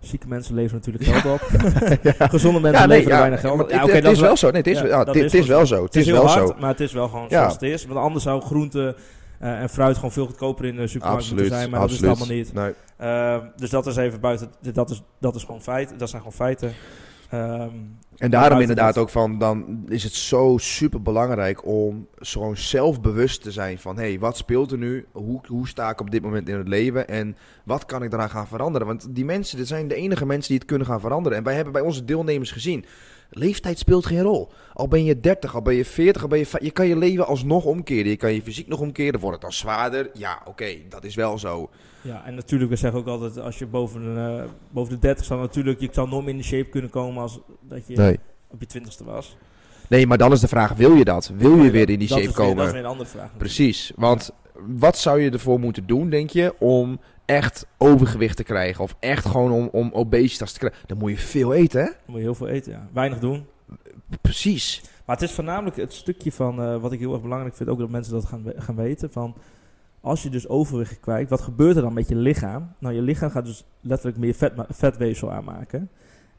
Zieke 0.00 0.28
mensen 0.28 0.54
leveren 0.54 0.82
natuurlijk 0.84 1.18
geld 1.18 1.34
op. 1.34 1.40
Gezonde 2.30 2.60
mensen 2.60 2.88
leveren 2.88 3.18
weinig 3.18 3.40
geld 3.40 3.60
op. 3.60 3.70
Ja, 3.70 3.74
het, 3.74 3.84
oké, 3.84 3.94
het 3.94 4.04
dat 4.04 4.12
is 4.12 4.20
wel 4.20 4.36
zo. 4.36 4.46
Nee, 4.50 4.56
het 4.56 4.66
is, 4.66 4.78
ja, 4.80 4.86
ja, 4.86 5.04
dat 5.04 5.16
is 5.16 5.22
het 5.22 5.34
is 5.34 5.46
wel 5.46 5.66
zo. 5.66 5.84
Het 5.84 5.96
is 5.96 6.04
heel 6.06 6.14
wel 6.14 6.26
hard, 6.26 6.48
zo. 6.48 6.54
maar 6.58 6.70
het 6.70 6.80
is 6.80 6.92
wel 6.92 7.08
gewoon 7.08 7.26
Ja. 7.28 7.38
zoals 7.38 7.52
het 7.52 7.62
is. 7.62 7.86
Want 7.86 7.98
anders 7.98 8.24
zou 8.24 8.42
groente 8.42 8.96
eh, 9.38 9.60
en 9.60 9.68
fruit 9.68 9.94
gewoon 9.94 10.12
veel 10.12 10.26
goedkoper 10.26 10.64
in 10.64 10.76
de 10.76 10.86
supermarkt 10.86 11.22
Absoluut. 11.22 11.40
moeten 11.40 11.58
zijn. 11.58 11.70
Maar 11.70 11.80
absoluut. 11.80 12.02
dat 12.02 12.12
is 12.12 12.28
het 12.28 12.54
allemaal 12.54 12.72
niet. 12.72 12.76
Nee. 12.98 13.08
Ehm, 13.10 13.40
dus 13.56 13.70
dat 13.70 13.86
is 13.86 13.96
even 13.96 14.20
buiten. 14.20 14.50
Dat 14.60 14.90
is, 14.90 15.02
dat 15.20 15.34
is 15.34 15.44
gewoon 15.44 15.62
feit. 15.62 15.94
Dat 15.98 16.08
zijn 16.08 16.22
gewoon 16.22 16.36
feiten. 16.36 16.72
Ehm, 17.30 17.74
En 18.16 18.30
daarom 18.30 18.60
inderdaad 18.60 18.98
ook 18.98 19.08
van, 19.08 19.38
dan 19.38 19.84
is 19.88 20.02
het 20.02 20.12
zo 20.12 20.56
super 20.58 21.02
belangrijk 21.02 21.66
om 21.66 22.06
gewoon 22.14 22.56
zelfbewust 22.56 23.42
te 23.42 23.50
zijn 23.50 23.78
van, 23.78 23.96
hé, 23.96 24.02
hey, 24.02 24.18
wat 24.18 24.36
speelt 24.36 24.72
er 24.72 24.78
nu? 24.78 25.06
Hoe, 25.12 25.40
hoe 25.46 25.68
sta 25.68 25.90
ik 25.90 26.00
op 26.00 26.10
dit 26.10 26.22
moment 26.22 26.48
in 26.48 26.56
het 26.56 26.68
leven? 26.68 27.08
En 27.08 27.36
wat 27.64 27.84
kan 27.84 28.02
ik 28.02 28.10
daaraan 28.10 28.30
gaan 28.30 28.46
veranderen? 28.46 28.86
Want 28.86 29.06
die 29.10 29.24
mensen, 29.24 29.56
dit 29.56 29.68
zijn 29.68 29.88
de 29.88 29.94
enige 29.94 30.26
mensen 30.26 30.48
die 30.48 30.58
het 30.58 30.68
kunnen 30.68 30.86
gaan 30.86 31.00
veranderen. 31.00 31.38
En 31.38 31.44
wij 31.44 31.54
hebben 31.54 31.72
bij 31.72 31.82
onze 31.82 32.04
deelnemers 32.04 32.50
gezien, 32.50 32.84
leeftijd 33.30 33.78
speelt 33.78 34.06
geen 34.06 34.20
rol. 34.22 34.48
Al 34.72 34.88
ben 34.88 35.04
je 35.04 35.20
30, 35.20 35.54
al 35.54 35.62
ben 35.62 35.74
je 35.74 35.84
40, 35.84 36.22
al 36.22 36.28
ben 36.28 36.38
je... 36.38 36.46
Je 36.60 36.70
kan 36.70 36.86
je 36.86 36.96
leven 36.96 37.26
alsnog 37.26 37.64
omkeren. 37.64 38.10
Je 38.10 38.16
kan 38.16 38.32
je 38.34 38.42
fysiek 38.42 38.68
nog 38.68 38.80
omkeren. 38.80 39.20
Wordt 39.20 39.32
het 39.36 39.42
dan 39.44 39.52
zwaarder? 39.52 40.10
Ja, 40.14 40.42
oké, 40.44 40.66
dat 40.88 41.04
is 41.04 41.14
wel 41.14 41.38
zo. 41.38 41.70
ja, 42.02 42.24
en 42.26 42.34
natuurlijk, 42.34 42.70
we 42.70 42.76
zeggen 42.76 43.00
ook 43.00 43.06
altijd, 43.06 43.38
als 43.38 43.58
je 43.58 43.66
boven, 43.66 44.14
de, 44.14 44.38
eh, 44.42 44.50
boven 44.70 44.92
de 44.94 44.98
30 44.98 45.24
staat, 45.24 45.38
natuurlijk, 45.38 45.80
je 45.80 45.88
zal 45.92 46.06
nooit 46.06 46.24
meer 46.24 46.32
in 46.32 46.38
de 46.40 46.44
shape 46.46 46.68
kunnen 46.68 46.90
komen 46.90 47.22
als 47.22 47.38
dat 47.68 47.86
je 47.86 47.96
Nee. 47.96 48.18
op 48.48 48.60
je 48.60 48.66
twintigste 48.66 49.04
was. 49.04 49.36
Nee, 49.88 50.06
maar 50.06 50.18
dan 50.18 50.32
is 50.32 50.40
de 50.40 50.48
vraag, 50.48 50.72
wil 50.72 50.94
je 50.94 51.04
dat? 51.04 51.32
Wil 51.36 51.56
je 51.62 51.70
weer 51.70 51.90
in 51.90 51.98
die 51.98 52.08
shape 52.08 52.20
weer- 52.20 52.32
komen? 52.34 52.56
Dat 52.56 52.66
is 52.66 52.72
weer 52.72 52.80
een 52.82 52.86
andere 52.88 53.08
vraag. 53.08 53.22
natuurlijk. 53.22 53.52
Precies, 53.54 53.92
want 53.96 54.30
wat 54.66 54.98
zou 54.98 55.20
je 55.20 55.30
ervoor 55.30 55.60
moeten 55.60 55.86
doen, 55.86 56.10
denk 56.10 56.30
je, 56.30 56.54
om 56.58 57.00
echt 57.24 57.66
overgewicht 57.78 58.36
te 58.36 58.42
krijgen? 58.42 58.84
Of 58.84 58.96
echt 59.00 59.26
gewoon 59.26 59.52
om, 59.52 59.68
om 59.72 59.90
obesitas 59.92 60.52
te 60.52 60.58
krijgen? 60.58 60.80
Dan 60.86 60.98
moet 60.98 61.10
je 61.10 61.16
veel 61.16 61.54
eten, 61.54 61.80
hè? 61.80 61.86
Dan 61.86 61.94
moet 62.06 62.16
je 62.16 62.22
heel 62.22 62.34
veel 62.34 62.48
eten, 62.48 62.72
ja. 62.72 62.88
Weinig 62.92 63.18
doen. 63.18 63.46
Precies. 64.20 64.82
Maar 65.04 65.16
het 65.16 65.28
is 65.28 65.34
voornamelijk 65.34 65.76
het 65.76 65.92
stukje 65.92 66.32
van 66.32 66.62
eh, 66.62 66.76
wat 66.76 66.92
ik 66.92 66.98
heel 66.98 67.12
erg 67.12 67.22
belangrijk 67.22 67.54
vind, 67.54 67.68
ook 67.68 67.78
dat 67.78 67.90
mensen 67.90 68.12
dat 68.12 68.24
gaan, 68.24 68.44
gaan 68.56 68.76
weten. 68.76 69.12
Van 69.12 69.34
als 70.00 70.22
je 70.22 70.30
dus 70.30 70.48
overgewicht 70.48 71.00
kwijt, 71.00 71.30
wat 71.30 71.40
gebeurt 71.40 71.76
er 71.76 71.82
dan 71.82 71.92
met 71.92 72.08
je 72.08 72.16
lichaam? 72.16 72.72
Nou, 72.78 72.94
je 72.94 73.02
lichaam 73.02 73.30
gaat 73.30 73.44
dus 73.44 73.64
letterlijk 73.80 74.18
meer 74.18 74.34
vet, 74.34 74.52
vetweefsel 74.68 75.32
aanmaken. 75.32 75.90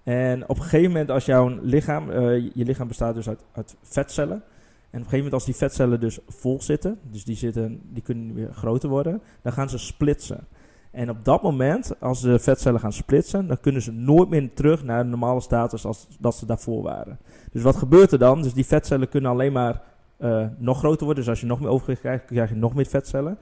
En 0.03 0.49
op 0.49 0.57
een 0.57 0.63
gegeven 0.63 0.91
moment, 0.91 1.11
als 1.11 1.25
jouw 1.25 1.59
lichaam, 1.61 2.09
eh, 2.09 2.51
je 2.53 2.65
lichaam 2.65 2.87
bestaat 2.87 3.15
dus 3.15 3.29
uit, 3.29 3.43
uit 3.51 3.75
vetcellen. 3.81 4.43
En 4.91 4.99
op 4.99 5.05
een 5.05 5.11
gegeven 5.11 5.17
moment, 5.17 5.33
als 5.33 5.45
die 5.45 5.55
vetcellen 5.55 5.99
dus 5.99 6.19
vol 6.27 6.61
zitten, 6.61 6.99
dus 7.11 7.23
die, 7.23 7.35
zitten, 7.35 7.81
die 7.83 8.03
kunnen 8.03 8.33
meer 8.33 8.53
groter 8.53 8.89
worden, 8.89 9.21
dan 9.41 9.53
gaan 9.53 9.69
ze 9.69 9.77
splitsen. 9.77 10.47
En 10.91 11.09
op 11.09 11.25
dat 11.25 11.41
moment, 11.41 11.99
als 11.99 12.21
de 12.21 12.39
vetcellen 12.39 12.79
gaan 12.79 12.93
splitsen, 12.93 13.47
dan 13.47 13.59
kunnen 13.59 13.81
ze 13.81 13.91
nooit 13.91 14.29
meer 14.29 14.53
terug 14.53 14.83
naar 14.83 15.03
de 15.03 15.09
normale 15.09 15.41
status 15.41 15.85
als 15.85 16.07
dat 16.19 16.35
ze 16.35 16.45
daarvoor 16.45 16.83
waren. 16.83 17.19
Dus 17.51 17.63
wat 17.63 17.75
gebeurt 17.75 18.11
er 18.11 18.19
dan? 18.19 18.41
Dus 18.41 18.53
die 18.53 18.65
vetcellen 18.65 19.09
kunnen 19.09 19.31
alleen 19.31 19.53
maar 19.53 19.81
eh, 20.17 20.47
nog 20.57 20.77
groter 20.77 21.05
worden. 21.05 21.23
Dus 21.23 21.29
als 21.29 21.41
je 21.41 21.45
nog 21.45 21.59
meer 21.59 21.69
overgewicht 21.69 22.01
krijgt, 22.01 22.25
krijg 22.25 22.49
je 22.49 22.55
nog 22.55 22.73
meer 22.73 22.85
vetcellen. 22.85 23.37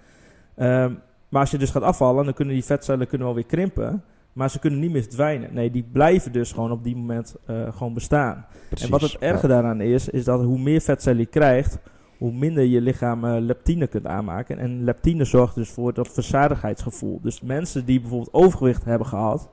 Ehm, 0.55 0.93
maar 1.29 1.41
als 1.41 1.51
je 1.51 1.57
dus 1.57 1.71
gaat 1.71 1.83
afvallen, 1.83 2.25
dan 2.25 2.33
kunnen 2.33 2.53
die 2.53 2.65
vetcellen 2.65 3.07
kunnen 3.07 3.27
wel 3.27 3.35
weer 3.35 3.45
krimpen. 3.45 4.03
Maar 4.39 4.49
ze 4.49 4.59
kunnen 4.59 4.79
niet 4.79 4.91
meer 4.91 5.03
verdwijnen. 5.03 5.53
Nee, 5.53 5.71
die 5.71 5.83
blijven 5.91 6.31
dus 6.31 6.51
gewoon 6.51 6.71
op 6.71 6.83
die 6.83 6.95
moment 6.95 7.35
eh, 7.45 7.73
gewoon 7.73 7.93
bestaan. 7.93 8.45
Precies. 8.67 8.85
En 8.85 8.91
wat 8.91 9.01
het 9.01 9.17
erge 9.17 9.47
daaraan 9.47 9.81
is, 9.81 10.09
is 10.09 10.23
dat 10.23 10.43
hoe 10.43 10.59
meer 10.59 10.81
vetzellen 10.81 11.19
je 11.19 11.25
krijgt, 11.25 11.77
hoe 12.17 12.31
minder 12.31 12.63
je 12.63 12.81
lichaam 12.81 13.25
eh, 13.25 13.41
leptine 13.41 13.87
kunt 13.87 14.05
aanmaken. 14.05 14.57
En 14.57 14.83
leptine 14.83 15.25
zorgt 15.25 15.55
dus 15.55 15.69
voor 15.69 15.93
dat 15.93 16.07
verzadigheidsgevoel. 16.07 17.19
Dus 17.21 17.41
mensen 17.41 17.85
die 17.85 17.99
bijvoorbeeld 17.99 18.33
overgewicht 18.33 18.85
hebben 18.85 19.07
gehad 19.07 19.49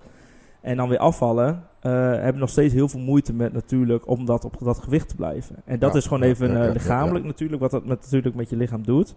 en 0.62 0.76
dan 0.76 0.88
weer 0.88 0.99
afvallen, 0.99 1.62
eh, 1.81 1.93
hebben 1.93 2.40
nog 2.40 2.50
steeds 2.50 2.75
heel 2.75 2.88
veel 2.88 3.00
moeite 3.00 3.33
met 3.33 3.52
natuurlijk 3.52 4.09
om 4.09 4.25
dat 4.25 4.45
op 4.45 4.57
dat 4.61 4.78
gewicht 4.78 5.09
te 5.09 5.16
blijven. 5.16 5.57
En 5.64 5.78
dat 5.78 5.93
Ja, 5.93 5.99
is 5.99 6.07
gewoon 6.07 6.23
even 6.23 6.52
ja, 6.52 6.73
lichamelijk 6.73 7.25
natuurlijk, 7.25 7.62
wat 7.62 7.71
dat 7.71 7.87
met, 7.87 8.00
natuurlijk 8.00 8.35
met 8.35 8.50
je 8.50 8.57
lichaam 8.57 8.83
doet. 8.83 9.14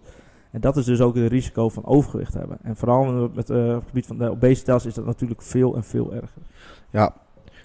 En 0.50 0.60
dat 0.60 0.76
is 0.76 0.84
dus 0.84 1.00
ook 1.00 1.14
het 1.14 1.30
risico 1.30 1.68
van 1.68 1.84
overgewicht 1.84 2.34
hebben. 2.34 2.58
En 2.62 2.76
vooral 2.76 3.30
met, 3.34 3.50
eh, 3.50 3.74
het 3.74 3.82
gebied 3.86 4.06
van 4.06 4.18
de 4.18 4.30
obesitas 4.30 4.86
is 4.86 4.94
dat 4.94 5.06
natuurlijk 5.06 5.42
veel 5.42 5.76
en 5.76 5.84
veel 5.84 6.14
erger. 6.14 6.42
Ja, 6.90 7.14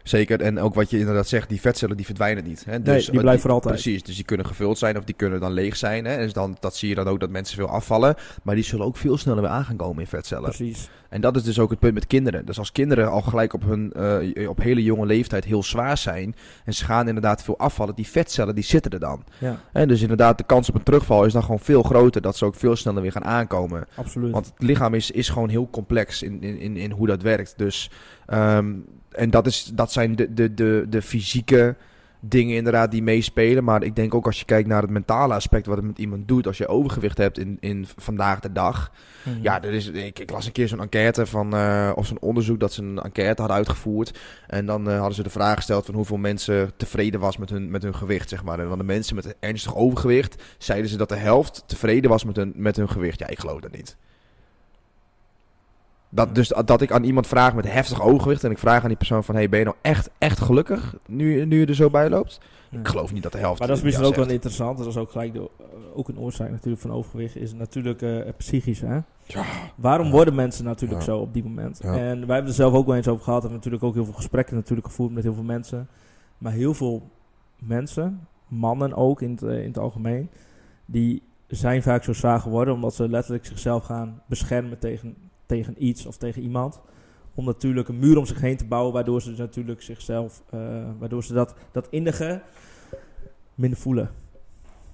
zeker. 0.03 0.41
En 0.41 0.59
ook 0.59 0.75
wat 0.75 0.89
je 0.89 0.99
inderdaad 0.99 1.27
zegt, 1.27 1.49
die 1.49 1.61
vetcellen 1.61 1.97
die 1.97 2.05
verdwijnen 2.05 2.43
niet. 2.43 2.65
Hè? 2.65 2.71
Nee, 2.71 2.81
Dus, 2.81 3.05
die 3.05 3.13
eh, 3.13 3.19
blijven 3.21 3.41
voor 3.41 3.51
altijd. 3.51 3.73
Precies, 3.73 4.03
dus 4.03 4.15
die 4.15 4.25
kunnen 4.25 4.45
gevuld 4.45 4.77
zijn 4.77 4.97
of 4.97 5.03
die 5.03 5.15
kunnen 5.15 5.39
dan 5.39 5.51
leeg 5.51 5.75
zijn. 5.75 6.05
Hè? 6.05 6.17
Dus 6.17 6.33
dan, 6.33 6.57
dat 6.59 6.75
zie 6.75 6.89
je 6.89 6.95
dan 6.95 7.07
ook 7.07 7.19
dat 7.19 7.29
mensen 7.29 7.57
veel 7.57 7.69
afvallen. 7.69 8.15
Maar 8.43 8.55
die 8.55 8.63
zullen 8.63 8.85
ook 8.85 8.97
veel 8.97 9.17
sneller 9.17 9.41
weer 9.41 9.51
aan 9.51 9.65
gaan 9.65 9.75
komen 9.75 10.01
in 10.01 10.07
vetcellen. 10.07 10.43
Precies. 10.49 10.89
En 11.15 11.21
dat 11.21 11.35
is 11.35 11.43
dus 11.43 11.59
ook 11.59 11.69
het 11.69 11.79
punt 11.79 11.93
met 11.93 12.07
kinderen. 12.07 12.45
Dus 12.45 12.59
als 12.59 12.71
kinderen 12.71 13.09
al 13.09 13.21
gelijk 13.21 13.53
op 13.53 13.63
hun 13.63 13.93
eh, 13.93 14.49
op 14.49 14.61
hele 14.61 14.83
jonge 14.83 15.05
leeftijd 15.05 15.45
heel 15.45 15.63
zwaar 15.63 15.97
zijn 15.97 16.35
en 16.65 16.73
ze 16.73 16.85
gaan 16.85 17.07
inderdaad 17.07 17.43
veel 17.43 17.57
afvallen, 17.57 17.95
die 17.95 18.07
vetcellen 18.07 18.55
die 18.55 18.63
zitten 18.63 18.91
er 18.91 18.99
dan. 18.99 19.23
Ja, 19.37 19.59
En 19.71 19.87
dus 19.87 20.01
inderdaad 20.01 20.37
de 20.37 20.43
kans 20.43 20.69
op 20.69 20.75
een 20.75 20.83
terugval 20.83 21.25
is 21.25 21.33
dan 21.33 21.41
gewoon 21.41 21.59
veel 21.59 21.83
groter 21.83 22.21
dat 22.21 22.37
ze 22.37 22.45
ook 22.45 22.55
veel 22.55 22.75
sneller 22.75 23.01
weer 23.01 23.11
gaan 23.11 23.25
aankomen. 23.25 23.87
absoluut. 23.95 24.31
Want 24.31 24.45
het 24.45 24.67
lichaam 24.67 24.93
is, 24.93 25.11
is 25.11 25.29
gewoon 25.29 25.49
heel 25.49 25.69
complex 25.71 26.23
in, 26.23 26.41
in, 26.41 26.59
in, 26.59 26.77
in 26.77 26.91
hoe 26.91 27.07
dat 27.07 27.21
werkt. 27.21 27.53
Dus 27.57 27.91
ehm, 28.25 28.73
en 29.11 29.29
dat, 29.29 29.47
is, 29.47 29.71
dat 29.73 29.91
zijn 29.91 30.15
de, 30.15 30.33
de, 30.33 30.53
de, 30.53 30.85
de 30.89 31.01
fysieke 31.01 31.75
dingen 32.29 32.55
inderdaad 32.55 32.91
die 32.91 33.03
meespelen. 33.03 33.63
Maar 33.63 33.83
ik 33.83 33.95
denk 33.95 34.15
ook 34.15 34.25
als 34.25 34.39
je 34.39 34.45
kijkt 34.45 34.67
naar 34.67 34.81
het 34.81 34.91
mentale 34.91 35.33
aspect 35.33 35.65
wat 35.65 35.77
het 35.77 35.85
met 35.85 35.99
iemand 35.99 36.27
doet 36.27 36.47
als 36.47 36.57
je 36.57 36.67
overgewicht 36.67 37.17
hebt 37.17 37.37
in, 37.37 37.57
in 37.59 37.87
vandaag 37.97 38.39
de 38.39 38.51
dag. 38.51 38.91
Mhm. 39.23 39.41
Ja, 39.41 39.63
er 39.63 39.73
is, 39.73 39.87
ik, 39.87 40.19
ik 40.19 40.31
las 40.31 40.45
een 40.45 40.51
keer 40.51 40.67
zo'n 40.67 40.81
enquête 40.81 41.25
van, 41.25 41.55
eh, 41.55 41.91
of 41.95 42.07
zo'n 42.07 42.19
onderzoek 42.19 42.59
dat 42.59 42.73
ze 42.73 42.81
een 42.81 42.99
enquête 42.99 43.41
hadden 43.41 43.57
uitgevoerd. 43.57 44.19
En 44.47 44.65
dan 44.65 44.89
eh, 44.89 44.95
hadden 44.97 45.15
ze 45.15 45.23
de 45.23 45.29
vraag 45.29 45.55
gesteld 45.55 45.85
van 45.85 45.95
hoeveel 45.95 46.17
mensen 46.17 46.71
tevreden 46.77 47.19
was 47.19 47.37
met 47.37 47.49
hun, 47.49 47.71
met 47.71 47.83
hun 47.83 47.95
gewicht, 47.95 48.29
zeg 48.29 48.43
maar. 48.43 48.59
En 48.59 48.67
van 48.67 48.77
de 48.77 48.83
mensen 48.83 49.15
met 49.15 49.35
ernstig 49.39 49.75
overgewicht 49.75 50.43
zeiden 50.57 50.89
ze 50.89 50.97
dat 50.97 51.09
de 51.09 51.15
helft 51.15 51.63
tevreden 51.67 52.09
was 52.09 52.23
met 52.23 52.35
hun, 52.35 52.53
met 52.55 52.75
hun 52.75 52.89
gewicht. 52.89 53.19
Ja, 53.19 53.27
ik 53.27 53.39
geloof 53.39 53.59
dat 53.59 53.71
niet. 53.71 53.97
Dat, 56.15 56.35
dus 56.35 56.53
dat 56.65 56.81
ik 56.81 56.91
aan 56.91 57.03
iemand 57.03 57.27
vraag 57.27 57.55
met 57.55 57.71
heftig 57.71 58.01
overgewicht 58.01 58.43
en 58.43 58.51
ik 58.51 58.57
vraag 58.57 58.81
aan 58.81 58.87
die 58.87 58.97
persoon 58.97 59.23
van, 59.23 59.35
hey, 59.35 59.49
ben 59.49 59.59
je 59.59 59.65
nou 59.65 59.77
echt, 59.81 60.09
echt 60.17 60.39
gelukkig 60.39 60.95
nu, 61.07 61.45
nu 61.45 61.59
je 61.59 61.65
er 61.65 61.75
zo 61.75 61.89
bij 61.89 62.09
loopt? 62.09 62.39
Ja. 62.69 62.79
Ik 62.79 62.87
geloof 62.87 63.13
niet 63.13 63.23
dat 63.23 63.31
de 63.31 63.37
helft 63.37 63.59
Maar 63.59 63.67
dat 63.67 63.77
is 63.77 63.83
misschien 63.83 64.05
ook 64.05 64.15
wel 64.15 64.29
interessant. 64.29 64.77
Dat 64.77 64.87
is 64.87 64.97
ook 64.97 65.11
gelijk 65.11 65.33
de, 65.33 65.39
eh, 65.59 65.65
ook 65.93 66.07
een 66.07 66.19
oorzaak 66.19 66.51
natuurlijk 66.51 66.81
van 66.81 66.91
overgewicht. 66.91 67.35
Is 67.35 67.53
natuurlijk 67.53 68.01
eh, 68.01 68.19
psychisch. 68.37 68.81
Hè? 68.81 68.99
Ja. 69.23 69.43
Waarom 69.75 70.05
Ja. 70.05 70.11
worden 70.11 70.35
mensen 70.35 70.65
natuurlijk 70.65 71.01
zo 71.01 71.17
op 71.17 71.33
die 71.33 71.43
moment? 71.43 71.79
En 71.79 71.91
wij 71.91 72.35
hebben 72.35 72.45
er 72.47 72.53
zelf 72.53 72.73
ook 72.73 72.85
wel 72.85 72.95
eens 72.95 73.07
over 73.07 73.23
gehad. 73.23 73.41
We 73.41 73.47
hebben 73.47 73.57
natuurlijk 73.57 73.83
ook 73.83 73.93
heel 73.93 74.05
veel 74.05 74.21
gesprekken 74.21 74.55
natuurlijk 74.55 74.87
gevoerd 74.87 75.13
met 75.13 75.23
heel 75.23 75.33
veel 75.33 75.43
mensen. 75.43 75.87
Maar 76.37 76.51
heel 76.51 76.73
veel 76.73 77.09
mensen, 77.59 78.27
mannen 78.47 78.93
ook 78.95 79.21
in 79.21 79.31
het, 79.31 79.43
eh, 79.43 79.59
in 79.61 79.67
het 79.67 79.77
algemeen, 79.77 80.29
die 80.85 81.21
zijn 81.47 81.83
vaak 81.83 82.03
zo 82.03 82.13
zwaar 82.13 82.39
geworden 82.39 82.73
omdat 82.73 82.93
ze 82.95 83.09
letterlijk 83.09 83.45
zichzelf 83.45 83.83
gaan 83.83 84.21
beschermen 84.25 84.79
tegen 84.79 85.15
tegen 85.45 85.85
iets 85.85 86.05
of 86.05 86.17
tegen 86.17 86.41
iemand. 86.41 86.79
Om 87.33 87.45
natuurlijk 87.45 87.87
een 87.87 87.99
muur 87.99 88.17
om 88.17 88.25
zich 88.25 88.41
heen 88.41 88.57
te 88.57 88.65
bouwen, 88.65 88.93
waardoor 88.93 89.21
ze 89.21 89.31
natuurlijk 89.37 89.81
zichzelf, 89.81 90.43
eh, 90.49 90.59
waardoor 90.99 91.23
ze 91.23 91.33
dat, 91.33 91.55
dat 91.71 91.87
innige 91.89 92.41
minder 93.55 93.79
voelen. 93.79 94.09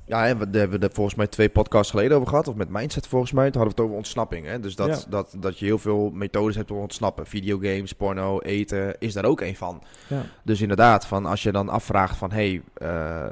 Ja, 0.05 0.27
en 0.27 0.37
we 0.37 0.49
daar 0.49 0.61
hebben 0.61 0.79
we 0.79 0.85
er 0.85 0.93
volgens 0.93 1.15
mij 1.15 1.27
twee 1.27 1.49
podcasts 1.49 1.91
geleden 1.91 2.15
over 2.17 2.29
gehad. 2.29 2.47
Of 2.47 2.55
met 2.55 2.69
Mindset 2.69 3.07
volgens 3.07 3.31
mij. 3.31 3.51
Toen 3.51 3.61
hadden 3.61 3.75
we 3.75 3.81
het 3.81 3.89
over 3.89 3.97
ontsnapping. 3.97 4.45
Hè? 4.45 4.59
Dus 4.59 4.75
dat, 4.75 4.87
Ja. 4.87 5.09
dat, 5.09 5.35
dat 5.39 5.59
je 5.59 5.65
heel 5.65 5.77
veel 5.77 6.09
methodes 6.13 6.55
hebt 6.55 6.71
om 6.71 6.77
ontsnappen. 6.77 7.25
Videogames, 7.25 7.93
porno, 7.93 8.39
eten 8.39 8.99
is 8.99 9.13
daar 9.13 9.25
ook 9.25 9.41
een 9.41 9.55
van. 9.55 9.81
Ja. 10.07 10.21
Dus 10.43 10.61
inderdaad, 10.61 11.05
van 11.05 11.25
als 11.25 11.43
je 11.43 11.51
dan 11.51 11.69
afvraagt 11.69 12.17
van... 12.17 12.31
Hey, 12.31 12.61
eh, 12.73 13.25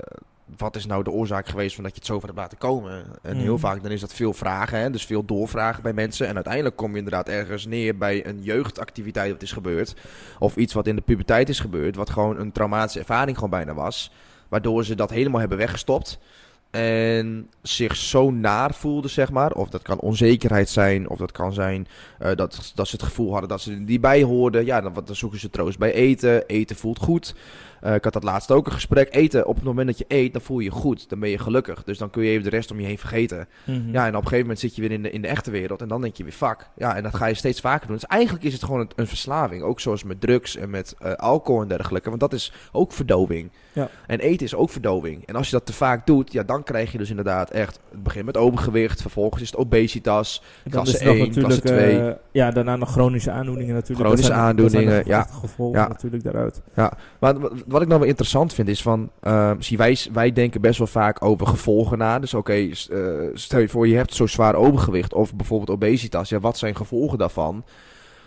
wat 0.57 0.75
is 0.75 0.85
nou 0.85 1.03
de 1.03 1.11
oorzaak 1.11 1.47
geweest 1.47 1.75
van 1.75 1.83
dat 1.83 1.93
je 1.93 1.99
het 1.99 2.07
zo 2.07 2.19
ver 2.19 2.27
hebt 2.27 2.39
laten 2.39 2.57
komen? 2.57 3.03
En 3.21 3.37
heel 3.37 3.51
Mhm. 3.51 3.61
vaak 3.61 3.83
dan 3.83 3.91
is 3.91 4.01
dat 4.01 4.13
veel 4.13 4.33
vragen. 4.33 4.79
Hè? 4.79 4.89
Dus 4.89 5.05
veel 5.05 5.25
doorvragen 5.25 5.83
bij 5.83 5.93
mensen. 5.93 6.27
En 6.27 6.35
uiteindelijk 6.35 6.75
kom 6.75 6.91
je 6.91 6.97
inderdaad 6.97 7.29
ergens 7.29 7.65
neer 7.65 7.97
bij 7.97 8.25
een 8.25 8.41
jeugdactiviteit 8.41 9.31
wat 9.31 9.41
is 9.41 9.51
gebeurd. 9.51 9.95
Of 10.39 10.55
iets 10.55 10.73
wat 10.73 10.87
in 10.87 10.95
de 10.95 11.01
puberteit 11.01 11.49
is 11.49 11.59
gebeurd. 11.59 11.95
Wat 11.95 12.09
gewoon 12.09 12.39
een 12.39 12.51
traumatische 12.51 12.99
ervaring 12.99 13.35
gewoon 13.35 13.49
bijna 13.49 13.73
was. 13.73 14.11
Waardoor 14.47 14.85
ze 14.85 14.95
dat 14.95 15.09
helemaal 15.09 15.39
hebben 15.39 15.57
weggestopt. 15.57 16.19
En 16.71 17.49
zich 17.61 17.95
zo 17.95 18.31
naar 18.31 18.73
voelden, 18.73 19.09
zeg 19.11 19.31
maar. 19.31 19.51
Of 19.51 19.69
dat 19.69 19.81
kan 19.81 19.99
onzekerheid 19.99 20.69
zijn. 20.69 21.09
Of 21.09 21.17
dat 21.17 21.31
kan 21.31 21.53
zijn 21.53 21.87
eh, 22.19 22.35
dat, 22.35 22.71
dat 22.75 22.87
ze 22.87 22.95
het 22.95 23.05
gevoel 23.05 23.31
hadden 23.31 23.49
dat 23.49 23.61
ze 23.61 23.71
er 23.71 23.77
niet 23.79 24.01
bij 24.01 24.23
hoorden. 24.23 24.65
Ja, 24.65 24.81
dan, 24.81 24.93
dan 25.05 25.15
zoeken 25.15 25.39
ze 25.39 25.49
troost 25.49 25.77
bij 25.77 25.93
eten. 25.93 26.45
Eten 26.47 26.75
voelt 26.75 26.99
goed. 26.99 27.35
Eh, 27.81 27.93
ik 27.95 28.03
had 28.03 28.13
dat 28.13 28.23
laatst 28.23 28.51
ook 28.51 28.65
een 28.65 28.71
gesprek. 28.71 29.07
Eten, 29.15 29.45
op 29.47 29.55
het 29.55 29.63
moment 29.63 29.87
dat 29.87 29.97
je 29.97 30.05
eet, 30.07 30.33
dan 30.33 30.41
voel 30.41 30.59
je 30.59 30.63
je 30.63 30.71
goed. 30.71 31.09
Dan 31.09 31.19
ben 31.19 31.29
je 31.29 31.37
gelukkig. 31.37 31.83
Dus 31.83 31.97
dan 31.97 32.09
kun 32.09 32.23
je 32.23 32.29
even 32.29 32.43
de 32.43 32.49
rest 32.49 32.71
om 32.71 32.79
je 32.79 32.85
heen 32.85 32.97
vergeten. 32.97 33.47
Mhm. 33.65 33.91
Ja, 33.91 34.01
en 34.03 34.09
op 34.09 34.15
een 34.15 34.21
gegeven 34.21 34.39
moment 34.39 34.59
zit 34.59 34.75
je 34.75 34.81
weer 34.81 34.91
in 34.91 35.03
de, 35.03 35.11
in 35.11 35.21
de 35.21 35.27
echte 35.27 35.51
wereld. 35.51 35.81
En 35.81 35.87
dan 35.87 36.01
denk 36.01 36.15
je 36.15 36.23
weer, 36.23 36.31
fuck. 36.31 36.69
Ja, 36.77 36.95
en 36.95 37.03
dat 37.03 37.15
ga 37.15 37.25
je 37.25 37.33
steeds 37.33 37.59
vaker 37.59 37.87
doen. 37.87 37.95
Dus 37.95 38.05
eigenlijk 38.05 38.43
is 38.45 38.53
het 38.53 38.63
gewoon 38.63 38.79
een, 38.79 38.89
een 38.95 39.07
verslaving. 39.07 39.63
Ook 39.63 39.79
zoals 39.79 40.03
met 40.03 40.21
drugs 40.21 40.55
en 40.55 40.69
met 40.69 40.95
eh, 40.99 41.13
alcohol 41.13 41.61
en 41.61 41.67
dergelijke. 41.67 42.09
Want 42.09 42.21
dat 42.21 42.33
is 42.33 42.53
ook 42.71 42.91
verdoving. 42.91 43.51
Ja. 43.73 43.89
En 44.07 44.19
eten 44.19 44.45
is 44.45 44.55
ook 44.55 44.69
verdoving. 44.69 45.25
En 45.25 45.35
als 45.35 45.45
je 45.49 45.51
dat 45.55 45.65
te 45.65 45.73
vaak 45.73 46.05
doet, 46.05 46.31
ja, 46.31 46.43
dan 46.43 46.63
krijg 46.63 46.91
je 46.91 46.97
dus 46.97 47.09
inderdaad 47.09 47.49
echt... 47.49 47.79
Het 47.91 48.03
begint 48.03 48.25
met 48.25 48.37
overgewicht. 48.37 49.01
Vervolgens 49.01 49.41
is 49.41 49.49
het 49.51 49.59
obesitas. 49.59 50.43
Klasse 50.69 50.93
is 50.95 50.99
er 50.99 51.05
nog 51.05 51.15
1, 51.15 51.27
natuurlijk, 51.27 51.61
klasse 51.61 51.77
2. 51.77 51.99
eh, 51.99 52.15
ja, 52.31 52.51
daarna 52.51 52.75
nog 52.75 52.91
chronische 52.91 53.31
aandoeningen 53.31 53.73
natuurlijk. 53.73 54.07
Chronische 54.07 54.33
aandoeningen, 54.33 55.03
ja. 55.05 55.21
gevolgen 55.23 55.79
Ja. 55.79 55.87
natuurlijk 55.87 56.23
daaruit. 56.23 56.61
Maar 57.19 57.35
wat- 57.71 57.81
ik 57.81 57.87
nou 57.87 57.99
wel 57.99 58.09
interessant 58.09 58.53
vind 58.53 58.67
is 58.67 58.81
van, 58.81 59.09
ehm, 59.21 59.61
zie 59.61 59.77
wij, 59.77 59.97
wij 60.13 60.31
denken 60.31 60.61
best 60.61 60.77
wel 60.77 60.87
vaak 60.87 61.23
over 61.25 61.47
gevolgen 61.47 61.97
na. 61.97 62.19
Dus 62.19 62.33
oké, 62.33 62.53
eh, 62.53 62.69
stel 63.33 63.59
je 63.59 63.69
voor 63.69 63.87
je 63.87 63.95
hebt 63.95 64.13
zo 64.13 64.27
zwaar 64.27 64.55
overgewicht 64.55 65.13
of 65.13 65.35
bijvoorbeeld 65.35 65.69
obesitas. 65.69 66.29
Ja, 66.29 66.39
wat 66.39 66.57
zijn 66.57 66.75
gevolgen 66.75 67.17
daarvan? 67.17 67.63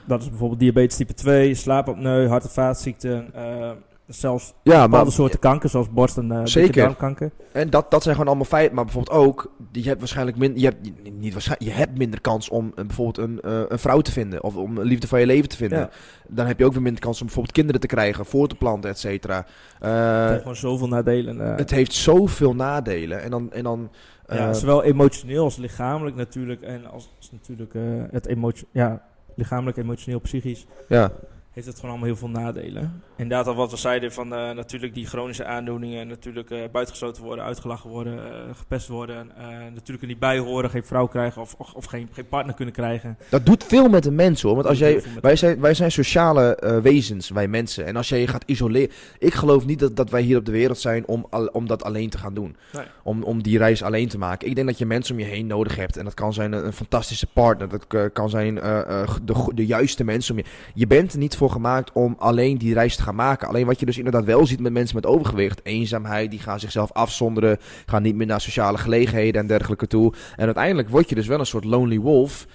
Dat 0.04 0.22
is 0.22 0.28
bijvoorbeeld 0.28 0.60
diabetes 0.60 0.96
type 0.96 1.14
2, 1.14 1.54
slaapapneu, 1.54 2.28
hart- 2.28 2.44
en 2.44 2.50
vaatziekten, 2.50 3.34
eh, 3.34 3.70
zelfs 4.06 4.54
Ja, 4.62 4.82
bepaalde 4.82 5.04
maar 5.04 5.12
soorten 5.12 5.38
kanker, 5.38 5.68
zoals 5.70 5.90
borst- 5.90 6.16
en 6.16 6.32
uh, 6.32 6.40
Zeker. 6.44 6.82
darmkanker. 6.82 7.30
en 7.52 7.70
dat, 7.70 7.90
dat 7.90 8.02
zijn 8.02 8.14
gewoon 8.14 8.28
allemaal 8.28 8.48
feiten. 8.48 8.74
Maar 8.74 8.84
bijvoorbeeld 8.84 9.16
ook, 9.16 9.52
je 9.72 9.82
hebt 9.82 9.98
waarschijnlijk 9.98 10.36
minder, 10.36 10.60
je 10.60 10.64
hebt 10.64 11.12
niet 11.18 11.32
waarschijnlijk, 11.32 11.70
je 11.70 11.76
hebt 11.76 11.98
minder 11.98 12.20
kans 12.20 12.48
om 12.48 12.72
eh, 12.74 12.84
bijvoorbeeld 12.84 13.28
een, 13.28 13.40
eh, 13.40 13.60
een 13.68 13.78
vrouw 13.78 14.00
te 14.00 14.12
vinden 14.12 14.42
of 14.42 14.56
om 14.56 14.78
een 14.78 14.86
liefde 14.86 15.08
van 15.08 15.20
je 15.20 15.26
leven 15.26 15.48
te 15.48 15.56
vinden. 15.56 15.78
Ja. 15.78 15.90
Dan 16.28 16.46
heb 16.46 16.58
je 16.58 16.64
ook 16.64 16.72
weer 16.72 16.82
minder 16.82 17.02
kans 17.02 17.18
om 17.20 17.26
bijvoorbeeld 17.26 17.54
kinderen 17.56 17.80
te 17.80 17.86
krijgen, 17.86 18.26
voor 18.26 18.48
te 18.48 18.54
planten, 18.54 18.90
et 18.90 18.98
cetera. 18.98 19.46
Het 19.78 20.28
heeft 20.28 20.40
gewoon 20.40 20.56
zoveel 20.56 20.88
nadelen. 20.88 21.38
het 21.38 21.70
heeft 21.70 21.92
zoveel 21.92 22.54
nadelen. 22.54 23.22
En 23.22 23.30
dan, 23.30 23.52
en 23.52 23.62
dan 23.62 23.90
ja, 24.26 24.52
zowel 24.52 24.82
emotioneel 24.82 25.44
als 25.44 25.56
lichamelijk 25.56 26.16
natuurlijk. 26.16 26.62
En 26.62 26.86
als, 26.86 27.14
als 27.18 27.30
natuurlijk 27.32 27.74
het 28.10 28.26
emotio 28.26 28.66
ja, 28.72 29.02
lichamelijk, 29.34 29.76
emotioneel, 29.76 30.20
psychisch. 30.20 30.66
ja. 30.88 31.12
Heeft 31.52 31.66
het 31.66 31.76
gewoon 31.76 31.90
allemaal 31.90 32.08
heel 32.08 32.16
veel 32.16 32.28
nadelen. 32.28 33.02
Inderdaad, 33.16 33.46
al 33.46 33.54
wat 33.54 33.70
we 33.70 33.76
zeiden 33.76 34.12
van 34.12 34.34
eh, 34.34 34.50
natuurlijk 34.50 34.94
die 34.94 35.06
chronische 35.06 35.44
aandoeningen, 35.44 36.08
natuurlijk 36.08 36.50
eh 36.50 36.58
buitengesloten 36.72 37.22
worden, 37.22 37.44
uitgelachen 37.44 37.90
worden, 37.90 38.18
eh, 38.32 38.40
gepest 38.54 38.88
worden, 38.88 39.30
eh, 39.36 39.46
natuurlijk 39.48 40.02
er 40.02 40.06
niet 40.06 40.18
bij 40.18 40.38
horen, 40.38 40.70
geen 40.70 40.84
vrouw 40.84 41.06
krijgen 41.06 41.42
of, 41.42 41.54
of, 41.58 41.72
of 41.72 41.84
geen, 41.84 42.08
geen 42.12 42.28
partner 42.28 42.54
kunnen 42.54 42.74
krijgen. 42.74 43.18
Dat 43.28 43.46
doet 43.46 43.64
veel 43.64 43.88
met 43.88 44.06
een 44.06 44.14
mens 44.14 44.42
hoor. 44.42 44.54
Want 44.54 44.66
als 44.66 44.78
jij, 44.78 45.02
wij, 45.20 45.36
zijn, 45.36 45.60
wij 45.60 45.74
zijn 45.74 45.92
sociale 45.92 46.56
eh, 46.56 46.78
wezens, 46.78 47.28
wij 47.30 47.48
mensen. 47.48 47.86
En 47.86 47.96
als 47.96 48.08
jij 48.08 48.20
je 48.20 48.26
gaat 48.26 48.44
isoleren. 48.46 48.94
Ik 49.18 49.34
geloof 49.34 49.66
niet 49.66 49.78
dat, 49.78 49.96
dat 49.96 50.10
wij 50.10 50.22
hier 50.22 50.36
op 50.38 50.44
de 50.44 50.52
wereld 50.52 50.78
zijn 50.78 51.06
om, 51.06 51.26
al- 51.30 51.46
om 51.46 51.66
dat 51.66 51.84
alleen 51.84 52.10
te 52.10 52.18
gaan 52.18 52.34
doen. 52.34 52.56
Nee. 52.72 52.84
Om, 53.02 53.22
om 53.22 53.42
die 53.42 53.58
reis 53.58 53.82
alleen 53.82 54.08
te 54.08 54.18
maken. 54.18 54.48
Ik 54.48 54.54
denk 54.54 54.66
dat 54.66 54.78
je 54.78 54.86
mensen 54.86 55.14
om 55.14 55.20
je 55.20 55.26
heen 55.26 55.46
nodig 55.46 55.76
hebt. 55.76 55.96
En 55.96 56.04
dat 56.04 56.14
kan 56.14 56.32
zijn 56.32 56.52
een, 56.52 56.66
een 56.66 56.72
fantastische 56.72 57.26
partner. 57.32 57.68
Dat 57.68 58.12
kan 58.12 58.30
zijn 58.30 58.60
eh, 58.60 59.02
eh, 59.02 59.08
de, 59.22 59.50
de 59.54 59.66
juiste 59.66 60.04
mensen 60.04 60.34
om 60.34 60.40
je. 60.40 60.50
Je 60.74 60.86
bent 60.86 61.12
er 61.12 61.18
niet 61.18 61.36
voor 61.42 61.50
gemaakt 61.50 61.92
om 61.92 62.16
alleen 62.18 62.58
die 62.58 62.74
reis 62.74 62.96
te 62.96 63.02
gaan 63.02 63.14
maken. 63.14 63.48
Alleen 63.48 63.66
wat 63.66 63.80
je 63.80 63.86
dus 63.86 63.98
inderdaad 63.98 64.24
wel 64.24 64.46
ziet 64.46 64.60
met 64.60 64.72
mensen 64.72 64.96
met 64.96 65.06
overgewicht. 65.06 65.60
Eenzaamheid, 65.62 66.30
die 66.30 66.40
gaan 66.40 66.60
zichzelf 66.60 66.92
afzonderen. 66.92 67.58
Gaan 67.86 68.02
niet 68.02 68.14
meer 68.14 68.26
naar 68.26 68.40
sociale 68.40 68.78
gelegenheden 68.78 69.40
en 69.40 69.46
dergelijke 69.46 69.86
toe. 69.86 70.12
En 70.36 70.44
uiteindelijk 70.44 70.88
word 70.88 71.08
je 71.08 71.14
dus 71.14 71.26
wel 71.26 71.38
een 71.38 71.46
soort 71.46 71.64
lonely 71.64 71.98
wolf. 71.98 72.46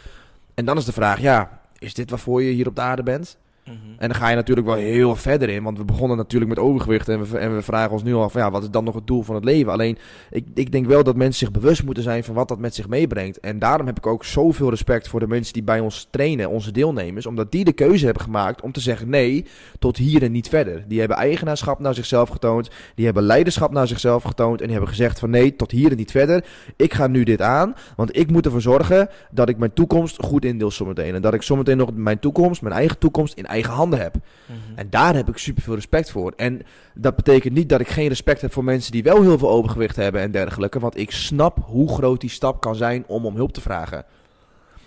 En 0.54 0.66
dan 0.66 0.78
is 0.78 0.86
de 0.86 0.92
vraag, 0.92 1.20
ja, 1.22 1.62
is 1.80 1.94
dit 1.94 2.10
waarvoor 2.10 2.44
je 2.44 2.52
hier 2.52 2.68
op 2.68 2.76
de 2.76 2.82
aarde 2.82 3.04
bent? 3.04 3.38
Mhm. 3.68 3.76
En 3.98 4.08
dan 4.08 4.18
ga 4.18 4.30
je 4.30 4.36
natuurlijk 4.36 4.68
wel 4.68 4.76
heel 4.76 5.16
verder 5.16 5.50
in. 5.50 5.64
Want 5.64 5.78
we 5.78 5.86
begonnen 5.86 6.18
natuurlijk 6.18 6.50
met 6.50 6.60
overgewicht. 6.60 7.10
En 7.10 7.20
we, 7.20 7.50
we 7.50 7.62
vragen 7.62 7.92
ons 7.92 8.04
nu 8.04 8.16
af, 8.16 8.34
ja, 8.34 8.52
wat 8.52 8.64
is 8.64 8.70
dan 8.70 8.84
nog 8.84 8.96
het 8.96 9.08
doel 9.08 9.22
van 9.22 9.36
het 9.36 9.44
leven? 9.44 9.72
Alleen, 9.72 9.98
ik, 10.30 10.46
ik 10.54 10.72
denk 10.72 10.86
wel 10.86 11.04
dat 11.04 11.16
mensen 11.16 11.46
zich 11.46 11.52
bewust 11.52 11.84
moeten 11.84 12.04
zijn 12.04 12.24
van 12.24 12.36
wat 12.36 12.48
dat 12.48 12.60
met 12.60 12.76
zich 12.76 12.88
meebrengt. 12.88 13.40
En 13.40 13.60
daarom 13.60 13.88
heb 13.88 13.98
ik 13.98 14.08
ook 14.08 14.26
zoveel 14.26 14.70
respect 14.70 15.08
voor 15.08 15.20
de 15.20 15.28
mensen 15.28 15.54
die 15.54 15.64
bij 15.64 15.80
ons 15.80 16.08
trainen, 16.12 16.50
onze 16.50 16.72
deelnemers. 16.72 17.26
Omdat 17.26 17.52
die 17.52 17.64
de 17.64 17.74
keuze 17.74 18.06
hebben 18.06 18.24
gemaakt 18.24 18.62
om 18.62 18.72
te 18.72 18.80
zeggen 18.80 19.10
nee, 19.10 19.46
tot 19.80 19.98
hier 19.98 20.24
en 20.24 20.32
niet 20.32 20.50
verder. 20.50 20.84
Die 20.88 21.00
hebben 21.00 21.18
eigenaarschap 21.18 21.80
naar 21.80 21.94
zichzelf 21.94 22.30
getoond. 22.30 22.70
Die 22.96 23.06
hebben 23.06 23.24
leiderschap 23.24 23.72
naar 23.72 23.88
zichzelf 23.88 24.24
getoond. 24.24 24.60
En 24.60 24.66
die 24.66 24.76
hebben 24.76 24.90
gezegd 24.90 25.20
van 25.20 25.30
nee, 25.30 25.56
tot 25.56 25.72
hier 25.72 25.92
en 25.92 25.98
niet 25.98 26.12
verder. 26.12 26.46
Ik 26.76 26.94
ga 26.94 27.08
nu 27.08 27.24
dit 27.24 27.42
aan. 27.42 27.76
Want 27.96 28.18
ik 28.18 28.32
moet 28.32 28.46
ervoor 28.46 28.62
zorgen 28.62 29.10
dat 29.32 29.50
ik 29.50 29.58
mijn 29.58 29.74
toekomst 29.74 30.24
goed 30.24 30.46
indeel 30.46 30.72
zometeen. 30.72 31.16
En 31.16 31.22
dat 31.22 31.34
ik 31.34 31.42
zometeen 31.42 31.78
nog 31.78 31.94
mijn 31.94 32.20
toekomst, 32.20 32.62
mijn 32.62 32.76
eigen 32.76 32.98
toekomst 32.98 33.34
in 33.34 33.46
eigen 33.46 33.57
handen 33.66 34.00
heb. 34.00 34.16
Mhm. 34.46 34.58
En 34.76 34.90
daar 34.90 35.16
heb 35.16 35.28
ik 35.30 35.38
super 35.38 35.64
veel 35.64 35.76
respect 35.76 36.12
voor. 36.12 36.34
En 36.36 36.62
dat 36.94 37.16
betekent 37.16 37.54
niet 37.54 37.70
dat 37.70 37.80
ik 37.80 37.88
geen 37.88 38.08
respect 38.08 38.42
heb 38.42 38.54
voor 38.54 38.64
mensen 38.64 38.92
die 38.92 39.04
wel 39.04 39.22
heel 39.22 39.38
veel 39.38 39.50
overgewicht 39.50 39.96
hebben 39.96 40.22
en 40.22 40.32
dergelijke. 40.32 40.80
Want 40.80 40.98
ik 40.98 41.12
snap 41.12 41.58
hoe 41.66 41.90
groot 41.94 42.22
die 42.22 42.30
stap 42.30 42.62
kan 42.62 42.76
zijn 42.76 43.04
om 43.08 43.26
om 43.26 43.36
hulp 43.36 43.52
te 43.54 43.62
vragen. 43.62 44.06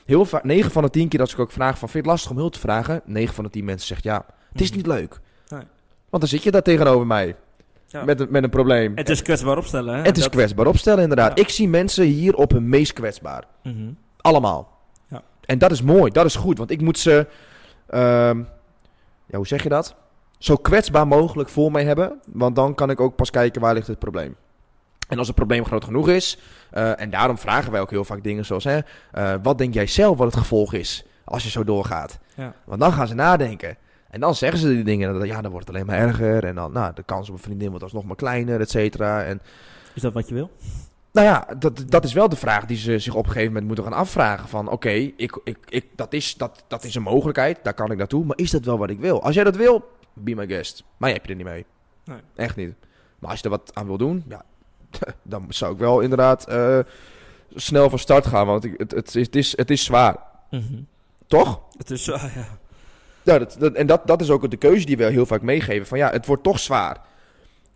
Heel 0.07 0.25
vaak, 0.25 0.45
9 0.45 0.71
van 0.71 0.83
de 0.83 0.91
10 0.91 1.09
keer 1.09 1.19
dat 1.19 1.31
ik 1.33 1.39
ook 1.39 1.53
vraag 1.53 1.79
van 1.79 1.89
vind 1.89 1.93
je 1.93 1.99
het 1.99 2.07
lastig 2.07 2.31
om 2.31 2.37
hulp 2.37 2.53
te 2.53 2.59
vragen? 2.59 3.01
9 3.05 3.35
van 3.35 3.45
de 3.45 3.51
10 3.51 3.65
mensen 3.65 3.87
zegt 3.87 4.03
ja. 4.03 4.25
Het 4.53 4.61
is 4.61 4.69
Mhm. 4.69 4.77
niet 4.77 4.87
leuk. 4.87 5.21
Nee. 5.49 5.61
Want 6.11 6.23
dan 6.23 6.29
zit 6.29 6.43
je 6.43 6.51
daar 6.51 6.63
tegenover 6.63 7.07
mij. 7.07 7.37
Ja. 7.87 8.05
Met, 8.05 8.21
een, 8.21 8.27
met 8.31 8.43
een 8.43 8.51
probleem. 8.51 8.93
Het 8.95 9.09
is 9.09 9.23
kwetsbaar 9.23 9.57
opstellen. 9.57 9.95
Hè? 9.97 10.03
het 10.03 10.17
is 10.17 10.23
Dat- 10.23 10.33
kwetsbaar 10.33 10.67
opstellen 10.67 11.03
inderdaad. 11.03 11.39
Ja. 11.39 11.45
Ik 11.45 11.51
zie 11.51 11.69
mensen 11.69 12.05
hier 12.05 12.35
op 12.35 12.51
hun 12.51 12.69
meest 12.69 12.93
kwetsbaar. 12.93 13.45
Mhm. 13.63 13.91
Allemaal. 14.21 14.79
Ja. 15.09 15.23
En 15.45 15.59
dat 15.59 15.71
is 15.71 15.83
mooi, 15.83 16.11
dat 16.11 16.25
is 16.25 16.35
goed. 16.35 16.59
Want 16.59 16.71
ik 16.71 16.81
moet 16.81 16.99
ze, 16.99 17.27
ehm, 17.87 18.43
ja, 19.31 19.37
hoe 19.37 19.47
zeg 19.47 19.63
je 19.63 19.69
dat? 19.69 19.95
Zo 20.39 20.57
kwetsbaar 20.57 21.07
mogelijk 21.07 21.49
voor 21.49 21.73
mij 21.73 21.85
hebben. 21.85 22.21
Want 22.33 22.57
dan 22.57 22.75
kan 22.75 22.91
ik 22.91 23.01
ook 23.01 23.17
pas 23.17 23.31
kijken 23.31 23.61
waar 23.61 23.75
ligt 23.75 23.87
het 23.87 23.99
probleem. 23.99 24.37
En 25.09 25.19
als 25.19 25.27
het 25.27 25.37
probleem 25.37 25.65
groot 25.65 25.85
genoeg 25.85 26.09
is, 26.09 26.39
eh, 26.71 27.01
en 27.01 27.11
daarom 27.11 27.39
vragen 27.39 27.73
wij 27.73 27.81
ook 27.81 27.91
heel 27.91 28.05
vaak 28.05 28.23
dingen 28.23 28.45
zoals, 28.45 28.65
hè, 28.65 28.79
eh, 29.13 29.35
wat 29.43 29.59
denk 29.59 29.75
jij 29.75 29.87
zelf 29.87 30.17
wat 30.17 30.27
het 30.27 30.37
gevolg 30.37 30.73
is 30.73 31.05
als 31.25 31.43
je 31.43 31.51
zo 31.51 31.65
doorgaat? 31.65 32.19
Ja. 32.35 32.55
Want 32.65 32.81
dan 32.81 32.93
gaan 32.93 33.07
ze 33.07 33.15
nadenken. 33.15 33.77
En 34.11 34.21
dan 34.21 34.35
zeggen 34.35 34.59
ze 34.59 34.69
die 34.69 34.85
dingen, 34.85 35.09
en 35.09 35.19
dan, 35.19 35.27
ja, 35.27 35.41
dan 35.41 35.51
wordt 35.51 35.67
het 35.67 35.77
alleen 35.77 35.87
maar 35.87 35.99
erger. 35.99 36.45
En 36.45 36.55
dan, 36.55 36.73
nou, 36.73 36.95
de 36.95 37.03
kans 37.03 37.29
op 37.29 37.35
een 37.35 37.43
vriendin 37.43 37.69
wordt 37.69 37.85
alsnog 37.85 38.05
maar 38.05 38.17
kleiner, 38.17 38.61
et 38.61 38.71
cetera. 38.71 39.25
En 39.25 39.41
Is 39.95 40.03
dat 40.03 40.13
wat 40.13 40.29
je 40.29 40.35
wil? 40.35 40.51
Nou 41.13 41.27
ja, 41.27 41.47
dat, 41.59 41.85
dat 41.89 42.05
is 42.05 42.13
wel 42.13 42.29
de 42.29 42.37
vraag 42.37 42.65
die 42.67 42.77
ze 42.77 42.99
zich 42.99 43.15
op 43.15 43.25
een 43.25 43.31
gegeven 43.31 43.49
moment 43.53 43.67
moeten 43.67 43.85
gaan 43.85 43.93
afvragen. 43.93 44.49
Van 44.49 44.69
oké, 44.69 44.91
ik, 44.91 45.41
ik, 45.45 45.57
ik, 45.69 45.85
dat, 45.97 46.13
is, 46.13 46.35
dat, 46.37 46.65
dat 46.69 46.85
is 46.85 46.95
een 46.95 47.03
mogelijkheid, 47.03 47.59
daar 47.63 47.75
kan 47.75 47.91
ik 47.91 47.99
naartoe. 47.99 48.25
Maar 48.25 48.39
is 48.39 48.51
dat 48.51 48.65
wel 48.65 48.79
wat 48.79 48.91
ik 48.91 48.99
wil? 49.01 49.23
Als 49.23 49.35
jij 49.35 49.45
dat 49.45 49.57
wil, 49.57 49.89
be 50.13 50.35
my 50.35 50.47
guest. 50.47 50.85
Maar 50.97 51.09
je 51.09 51.15
hebt 51.15 51.27
je 51.27 51.33
er 51.33 51.39
niet 51.39 51.49
mee. 51.49 51.65
Nee. 52.05 52.19
Echt 52.37 52.57
niet. 52.57 52.75
Maar 53.19 53.31
als 53.31 53.39
je 53.39 53.45
er 53.45 53.51
wat 53.51 53.71
aan 53.75 53.87
wil 53.87 53.97
doen, 53.99 54.25
ja, 54.29 54.43
dan 55.23 55.45
zou 55.49 55.73
ik 55.73 55.79
wel 55.79 56.01
inderdaad 56.01 56.47
eh, 56.49 56.79
snel 57.55 57.91
van 57.91 57.99
start 57.99 58.27
gaan. 58.27 58.47
Want 58.47 58.65
ik- 58.65 58.75
het, 58.79 58.91
het, 58.91 59.15
is, 59.15 59.27
het, 59.27 59.37
is, 59.37 59.57
het 59.57 59.71
is 59.71 59.85
zwaar. 59.85 60.17
Mhm. 60.51 60.81
Toch? 61.27 61.61
Het 61.77 61.91
is 61.91 62.05
zo, 62.05 62.13
ja. 62.13 62.47
Ja, 63.23 63.39
dat, 63.39 63.57
dat- 63.59 63.75
en 63.75 63.87
dat, 63.87 64.07
dat 64.07 64.21
is 64.21 64.31
ook 64.31 64.51
de 64.51 64.57
keuze 64.57 64.87
die 64.87 64.97
we 64.97 65.05
heel 65.05 65.27
vaak 65.27 65.43
meegeven. 65.43 65.87
Van 65.87 65.99
ja, 65.99 66.11
het 66.11 66.27
wordt 66.27 66.43
toch 66.43 66.59
zwaar. 66.59 66.97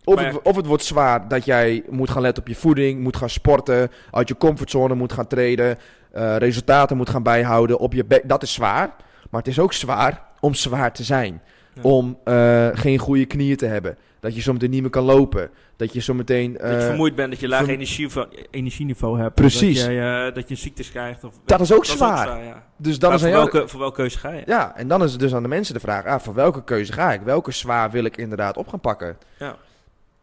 Of, 0.05 0.19
het, 0.19 0.41
of 0.41 0.55
het 0.55 0.65
wordt 0.65 0.83
zwaar 0.83 1.27
dat 1.27 1.45
jij 1.45 1.83
moet 1.89 2.09
gaan 2.09 2.21
letten 2.21 2.43
op 2.43 2.49
je 2.49 2.55
voeding, 2.55 2.99
moet 2.99 3.15
gaan 3.17 3.29
sporten, 3.29 3.91
uit 4.11 4.27
je 4.27 4.37
comfortzone 4.37 4.95
moet 4.95 5.13
gaan 5.13 5.27
treden, 5.27 5.77
eh, 6.11 6.35
resultaten 6.37 6.97
moet 6.97 7.09
gaan 7.09 7.23
bijhouden 7.23 7.79
op 7.79 7.93
je 7.93 8.05
bek. 8.05 8.29
Dat 8.29 8.43
is 8.43 8.53
zwaar. 8.53 8.95
Maar 9.29 9.41
het 9.41 9.49
is 9.49 9.59
ook 9.59 9.73
zwaar 9.73 10.23
om 10.39 10.53
zwaar 10.53 10.93
te 10.93 11.03
zijn. 11.03 11.41
Ja. 11.75 11.81
om 11.81 12.17
eh, 12.23 12.67
geen 12.73 12.97
goede 12.97 13.25
knieën 13.25 13.55
te 13.57 13.65
hebben. 13.65 13.97
Dat 14.19 14.35
je 14.35 14.41
zometeen 14.41 14.69
niet 14.69 14.81
meer 14.81 14.89
kan 14.89 15.03
lopen. 15.03 15.49
Dat 15.75 15.93
je 15.93 15.99
zometeen... 15.99 16.53
dat 16.53 16.61
je 16.61 16.67
eh, 16.67 16.85
vermoeid 16.85 17.15
bent, 17.15 17.31
dat 17.31 17.39
je 17.39 17.47
laag 17.47 17.67
energieniveau, 17.67 18.27
energieniveau 18.51 19.19
hebt. 19.19 19.35
Precies. 19.35 19.79
Dat 19.79 19.91
je, 19.91 20.31
dat 20.33 20.49
je 20.49 20.55
ziektes 20.55 20.91
krijgt. 20.91 21.23
Of, 21.23 21.33
Dat 21.45 21.61
is 21.61 21.73
ook 21.73 21.85
zwaar. 21.85 22.43
ja. 22.43 22.63
dus 22.77 22.99
dan 22.99 23.09
Maar 23.09 23.19
is 23.19 23.25
voor, 23.25 23.33
welke, 23.33 23.67
voor 23.67 23.79
welke 23.79 23.95
keuze 23.95 24.17
ga 24.17 24.29
je? 24.29 24.43
Ja, 24.45 24.75
en 24.75 24.87
dan 24.87 25.03
is 25.03 25.11
het 25.11 25.19
dus 25.19 25.33
aan 25.33 25.43
de 25.43 25.47
mensen 25.47 25.73
de 25.73 25.79
vraag: 25.79 26.05
ah, 26.05 26.19
voor 26.19 26.33
welke 26.33 26.63
keuze 26.63 26.93
ga 26.93 27.13
ik? 27.13 27.21
Welke 27.21 27.51
zwaar 27.51 27.91
wil 27.91 28.05
ik 28.05 28.17
inderdaad 28.17 28.57
op 28.57 28.67
gaan 28.67 28.79
pakken? 28.79 29.17
Ja. 29.39 29.55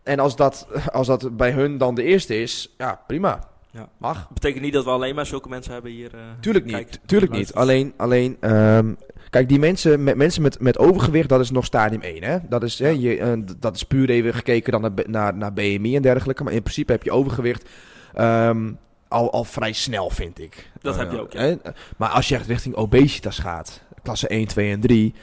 En 0.02 0.18
als 0.18 0.36
dat, 0.36 0.66
als 0.92 1.06
dat 1.06 1.36
bij 1.36 1.50
hun 1.52 1.78
dan 1.78 1.94
de 1.94 2.02
eerste 2.02 2.40
is, 2.42 2.74
ja, 2.78 3.00
prima. 3.06 3.50
Ja. 3.70 3.88
Mag. 3.98 4.16
Dat 4.18 4.32
betekent 4.34 4.62
niet 4.62 4.72
dat 4.72 4.84
we 4.84 4.90
alleen 4.90 5.14
maar 5.14 5.26
zulke 5.26 5.48
mensen 5.48 5.72
hebben 5.72 5.90
hier. 5.90 6.14
eh, 6.14 6.20
Tuurlijk 6.40 6.64
niet. 6.64 7.00
Tuurlijk 7.06 7.32
niet. 7.32 7.54
Alleen, 7.54 7.92
alleen 7.96 8.36
ehm, 8.40 8.94
kijk, 9.30 9.48
die 9.48 9.58
mensen 9.58 10.04
met, 10.04 10.16
mensen 10.16 10.42
met, 10.42 10.60
met 10.60 10.78
overgewicht, 10.78 11.28
dat 11.28 11.40
is 11.40 11.50
nog 11.50 11.64
stadium 11.64 12.00
1. 12.00 12.22
Hè? 12.22 12.38
Dat, 12.48 12.62
is, 12.62 12.78
hè, 12.78 12.88
je, 12.88 13.18
eh, 13.18 13.32
dat 13.58 13.74
is 13.76 13.82
puur 13.82 14.10
even 14.10 14.34
gekeken 14.34 14.72
dan 14.72 14.80
naar, 14.80 14.92
naar, 15.06 15.34
naar 15.36 15.52
BMI 15.52 15.96
en 15.96 16.02
dergelijke. 16.02 16.42
Maar 16.44 16.52
in 16.52 16.62
principe 16.62 16.92
heb 16.92 17.02
je 17.02 17.10
overgewicht 17.10 17.68
ehm, 18.14 18.72
al, 19.08 19.32
al 19.32 19.44
vrij 19.44 19.72
snel, 19.72 20.10
vind 20.10 20.38
ik. 20.40 20.70
Dat 20.80 20.94
Eh, 20.94 21.00
heb 21.00 21.12
je 21.12 21.20
ook, 21.20 21.32
ja. 21.32 21.40
hè? 21.40 21.54
Maar 21.96 22.08
als 22.08 22.28
je 22.28 22.34
echt 22.34 22.46
richting 22.46 22.74
obesitas 22.74 23.38
gaat, 23.38 23.82
klasse 24.02 24.28
1, 24.28 24.46
2 24.46 24.70
en 24.72 24.80
3, 24.80 25.14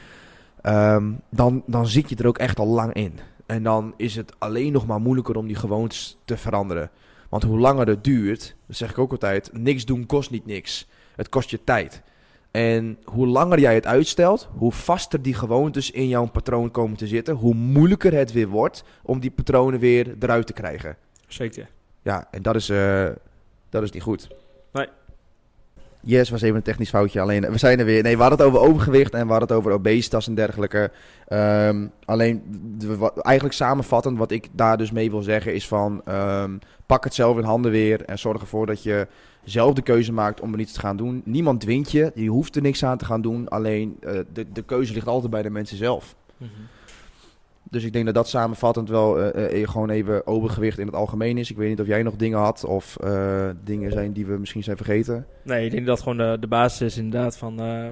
ehm, 0.62 1.10
dan, 1.30 1.62
dan 1.66 1.86
zit 1.86 2.08
je 2.08 2.16
er 2.16 2.26
ook 2.26 2.38
echt 2.38 2.58
al 2.58 2.66
lang 2.66 2.92
in. 2.92 3.18
En 3.50 3.62
dan 3.62 3.94
is 3.96 4.16
het 4.16 4.32
alleen 4.38 4.72
nog 4.72 4.86
maar 4.86 5.00
moeilijker 5.00 5.36
om 5.36 5.46
die 5.46 5.56
gewoontes 5.56 6.18
te 6.24 6.36
veranderen. 6.36 6.90
Want 7.28 7.42
hoe 7.42 7.58
langer 7.58 7.86
het 7.86 8.04
duurt, 8.04 8.56
dat 8.66 8.76
zeg 8.76 8.90
ik 8.90 8.98
ook 8.98 9.10
altijd, 9.10 9.50
niks 9.52 9.84
doen 9.84 10.06
kost 10.06 10.30
niet 10.30 10.46
niks. 10.46 10.86
Het 11.16 11.28
kost 11.28 11.50
je 11.50 11.64
tijd. 11.64 12.02
En 12.50 12.98
hoe 13.04 13.26
langer 13.26 13.60
jij 13.60 13.74
het 13.74 13.86
uitstelt, 13.86 14.48
hoe 14.56 14.72
vaster 14.72 15.22
die 15.22 15.34
gewoontes 15.34 15.90
in 15.90 16.08
jouw 16.08 16.26
patroon 16.26 16.70
komen 16.70 16.96
te 16.96 17.06
zitten, 17.06 17.34
hoe 17.34 17.54
moeilijker 17.54 18.12
het 18.12 18.32
weer 18.32 18.48
wordt 18.48 18.84
om 19.02 19.20
die 19.20 19.30
patronen 19.30 19.80
weer 19.80 20.14
eruit 20.18 20.46
te 20.46 20.52
krijgen. 20.52 20.96
Zeker. 21.26 21.68
Ja, 22.02 22.28
en 22.30 22.42
dat 22.42 22.54
is, 22.54 22.68
eh, 22.68 23.08
dat 23.68 23.82
is 23.82 23.90
niet 23.90 24.02
goed. 24.02 24.28
Nee. 24.72 24.86
Yes, 26.02 26.30
was 26.30 26.42
even 26.42 26.56
een 26.56 26.62
technisch 26.62 26.88
foutje. 26.88 27.20
Alleen, 27.20 27.50
we 27.50 27.58
zijn 27.58 27.78
er 27.78 27.84
weer. 27.84 28.02
Nee, 28.02 28.16
we 28.16 28.22
hadden 28.22 28.38
het 28.38 28.48
over 28.48 28.68
overgewicht 28.68 29.14
en 29.14 29.24
we 29.26 29.30
hadden 29.30 29.48
het 29.48 29.56
over 29.56 29.72
obesitas 29.72 30.26
en 30.26 30.34
dergelijke. 30.34 30.90
Ehm, 31.26 31.86
alleen, 32.04 32.42
eigenlijk 33.22 33.54
samenvattend, 33.54 34.18
wat 34.18 34.30
ik 34.30 34.48
daar 34.52 34.78
dus 34.78 34.90
mee 34.90 35.10
wil 35.10 35.22
zeggen, 35.22 35.54
is 35.54 35.68
van... 35.68 36.02
ehm, 36.04 36.58
pak 36.86 37.04
het 37.04 37.14
zelf 37.14 37.38
in 37.38 37.44
handen 37.44 37.70
weer 37.70 38.04
en 38.04 38.18
zorg 38.18 38.40
ervoor 38.40 38.66
dat 38.66 38.82
je 38.82 39.06
zelf 39.44 39.74
de 39.74 39.82
keuze 39.82 40.12
maakt 40.12 40.40
om 40.40 40.52
er 40.52 40.60
iets 40.60 40.72
te 40.72 40.80
gaan 40.80 40.96
doen. 40.96 41.22
Niemand 41.24 41.60
dwingt 41.60 41.90
je, 41.90 42.12
je 42.14 42.28
hoeft 42.28 42.56
er 42.56 42.62
niks 42.62 42.84
aan 42.84 42.98
te 42.98 43.04
gaan 43.04 43.22
doen. 43.22 43.48
Alleen, 43.48 43.96
eh, 44.00 44.18
de, 44.32 44.52
de 44.52 44.62
keuze 44.62 44.92
ligt 44.92 45.06
altijd 45.06 45.30
bij 45.30 45.42
de 45.42 45.50
mensen 45.50 45.76
zelf. 45.76 46.14
Mhm. 46.36 46.50
Dus 47.70 47.84
ik 47.84 47.92
denk 47.92 48.04
dat 48.04 48.14
dat 48.14 48.28
samenvattend 48.28 48.88
wel 48.88 49.20
eh, 49.20 49.62
eh, 49.62 49.68
gewoon 49.68 49.90
even 49.90 50.26
overgewicht 50.26 50.78
in 50.78 50.86
het 50.86 50.94
algemeen 50.94 51.38
is. 51.38 51.50
Ik 51.50 51.56
weet 51.56 51.68
niet 51.68 51.80
of 51.80 51.86
jij 51.86 52.02
nog 52.02 52.16
dingen 52.16 52.38
had 52.38 52.64
of 52.64 52.96
eh, 52.96 53.48
dingen 53.64 53.92
zijn 53.92 54.12
die 54.12 54.26
we 54.26 54.38
misschien 54.38 54.62
zijn 54.62 54.76
vergeten. 54.76 55.26
Nee, 55.44 55.64
ik 55.64 55.70
denk 55.70 55.86
dat 55.86 55.98
gewoon 56.02 56.16
de, 56.16 56.36
de 56.40 56.46
basis 56.46 56.80
is 56.80 56.96
inderdaad 56.96 57.36
van 57.38 57.60
eh, 57.60 57.86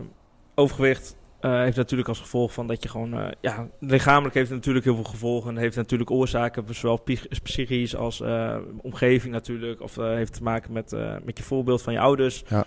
overgewicht. 0.55 1.17
eh, 1.41 1.61
heeft 1.61 1.77
natuurlijk 1.77 2.09
als 2.09 2.21
gevolg 2.21 2.53
van 2.53 2.67
dat 2.67 2.83
je 2.83 2.88
gewoon, 2.88 3.12
eh, 3.14 3.29
ja, 3.41 3.69
lichamelijk 3.81 4.35
heeft 4.35 4.49
het 4.49 4.57
natuurlijk 4.57 4.85
heel 4.85 4.95
veel 4.95 5.05
gevolgen. 5.05 5.57
Heeft 5.57 5.77
natuurlijk 5.77 6.11
oorzaken, 6.11 6.64
zowel 6.75 6.97
psych- 7.03 7.43
psychisch 7.43 7.97
als 7.97 8.21
eh, 8.21 8.57
omgeving 8.83 9.33
natuurlijk. 9.33 9.81
Of 9.83 9.99
eh, 9.99 10.05
heeft 10.14 10.33
te 10.33 10.43
maken 10.43 10.73
met, 10.73 10.93
eh, 10.93 11.14
met 11.25 11.38
je 11.38 11.45
voorbeeld 11.45 11.83
van 11.83 11.93
je 11.93 11.99
ouders. 12.01 12.45
Ja. 12.49 12.64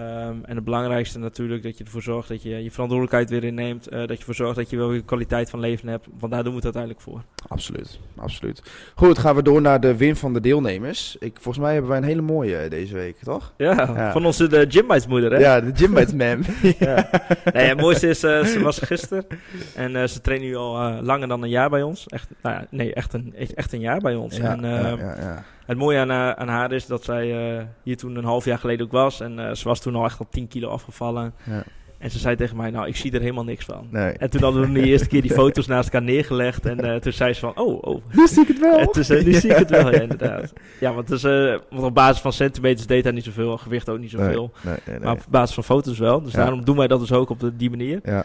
Ehm, 0.00 0.34
en 0.44 0.54
het 0.54 0.64
belangrijkste 0.64 1.18
natuurlijk 1.18 1.62
dat 1.62 1.78
je 1.78 1.84
ervoor 1.84 2.02
zorgt 2.02 2.28
dat 2.28 2.42
je 2.42 2.48
je 2.62 2.70
verantwoordelijkheid 2.70 3.30
weer 3.30 3.44
inneemt. 3.44 3.88
eh, 3.88 3.98
dat 3.98 4.08
je 4.10 4.16
ervoor 4.16 4.34
zorgt 4.34 4.56
dat 4.56 4.70
je 4.70 4.76
wel 4.76 4.88
weer 4.88 5.02
kwaliteit 5.04 5.50
van 5.50 5.60
leven 5.60 5.88
hebt. 5.88 6.06
Want 6.18 6.32
daar 6.32 6.42
doen 6.42 6.50
we 6.50 6.56
het 6.56 6.64
uiteindelijk 6.76 7.02
voor. 7.04 7.22
Absoluut, 7.48 8.00
absoluut. 8.16 8.62
Goed, 8.94 9.18
gaan 9.18 9.34
we 9.34 9.42
door 9.42 9.60
naar 9.60 9.80
de 9.80 9.96
win 9.96 10.16
van 10.16 10.32
de 10.32 10.40
deelnemers. 10.40 11.16
Ik, 11.18 11.32
volgens 11.40 11.58
mij 11.64 11.72
hebben 11.72 11.90
wij 11.90 11.98
een 12.00 12.04
hele 12.06 12.20
mooie 12.20 12.56
eh, 12.56 12.70
deze 12.70 12.94
week, 12.94 13.16
toch? 13.22 13.52
Ja, 13.56 13.72
Ja. 13.96 14.12
van 14.12 14.26
onze 14.26 14.46
de 14.48 14.66
gymmeismoeder 14.68 15.32
hè? 15.32 15.38
Ja, 15.38 15.60
de 15.60 15.70
Gymmates 15.74 16.12
Man. 16.22 16.44
Ja. 16.78 17.10
Nee, 17.52 17.68
het 17.68 17.80
mooiste 17.80 18.08
is, 18.08 18.22
eh, 18.22 18.44
ze 18.44 18.60
was 18.62 18.80
er 18.80 18.86
gisteren. 18.86 19.26
En 19.74 20.08
ze 20.08 20.20
traint 20.20 20.42
nu 20.42 20.56
al 20.56 21.02
langer 21.02 21.28
dan 21.28 21.42
een 21.42 21.48
jaar 21.48 21.70
bij 21.70 21.82
ons. 21.82 22.06
Echt, 22.06 22.28
nou 22.42 22.54
ja, 22.54 22.66
nee, 22.70 22.94
echt 22.94 23.12
een, 23.12 23.34
echt 23.54 23.72
een 23.72 23.80
jaar 23.80 24.00
bij 24.00 24.14
ons. 24.14 24.36
Ja, 24.36 24.52
en, 24.52 24.62
ja, 24.62 24.88
ja, 24.88 25.16
ja. 25.20 25.44
Het 25.70 25.78
mooie 25.78 25.98
aan, 25.98 26.10
eh, 26.10 26.30
aan 26.30 26.48
haar 26.48 26.72
is 26.72 26.86
dat 26.86 27.04
zij 27.04 27.56
eh, 27.58 27.64
hier 27.82 27.96
toen 27.96 28.16
een 28.16 28.24
half 28.24 28.44
jaar 28.44 28.58
geleden 28.58 28.86
ook 28.86 28.92
was. 28.92 29.20
En 29.20 29.38
eh, 29.48 29.54
ze 29.54 29.68
was 29.68 29.80
toen 29.80 29.94
al 29.94 30.04
echt 30.04 30.18
al 30.18 30.26
10 30.30 30.48
kilo 30.48 30.68
afgevallen. 30.68 31.34
Ja. 31.44 31.62
En 31.98 32.10
ze 32.10 32.18
zei 32.18 32.36
tegen 32.36 32.56
mij, 32.56 32.70
nou, 32.70 32.86
ik 32.86 32.96
zie 32.96 33.12
er 33.12 33.20
helemaal 33.20 33.44
niks 33.44 33.64
van. 33.64 33.86
Nee. 33.90 34.12
En 34.12 34.30
toen 34.30 34.42
hadden 34.42 34.62
we 34.62 34.80
de 34.80 34.86
eerste 34.90 35.08
keer 35.08 35.22
die 35.22 35.30
foto's 35.30 35.66
naast 35.66 35.84
elkaar 35.84 36.02
neergelegd. 36.08 36.66
En 36.66 37.00
toen 37.00 37.12
zei 37.12 37.32
ze 37.32 37.40
van, 37.40 37.56
oh, 37.56 37.82
oh. 37.82 38.02
Nu 38.12 38.26
zie 38.26 38.42
ik 38.42 38.48
het 38.48 38.58
wel. 38.60 38.90
Is, 38.90 39.10
eh, 39.10 39.24
nu 39.24 39.32
zie 39.32 39.50
ik 39.50 39.56
het 39.56 39.70
wel, 39.70 39.92
ja, 39.92 40.00
inderdaad. 40.00 40.52
Ja, 40.80 40.92
want, 40.92 41.24
op 41.70 41.94
basis 41.94 42.20
van 42.20 42.32
centimeters 42.32 42.86
deed 42.86 43.04
hij 43.04 43.12
niet 43.12 43.24
zoveel. 43.24 43.56
Gewicht 43.56 43.88
ook 43.88 43.98
niet 43.98 44.10
zoveel. 44.10 44.52
Nee, 44.62 44.74
nee, 44.86 44.96
nee. 44.96 45.04
Maar 45.04 45.12
op 45.12 45.26
basis 45.28 45.54
van 45.54 45.64
foto's 45.64 45.98
wel. 45.98 46.22
Dus 46.22 46.32
Ja. 46.32 46.38
daarom 46.38 46.64
doen 46.64 46.76
wij 46.76 46.86
dat 46.86 47.00
dus 47.00 47.12
ook 47.12 47.30
op 47.30 47.40
de, 47.40 47.56
die 47.56 47.70
manier. 47.70 48.00
Ja. 48.02 48.24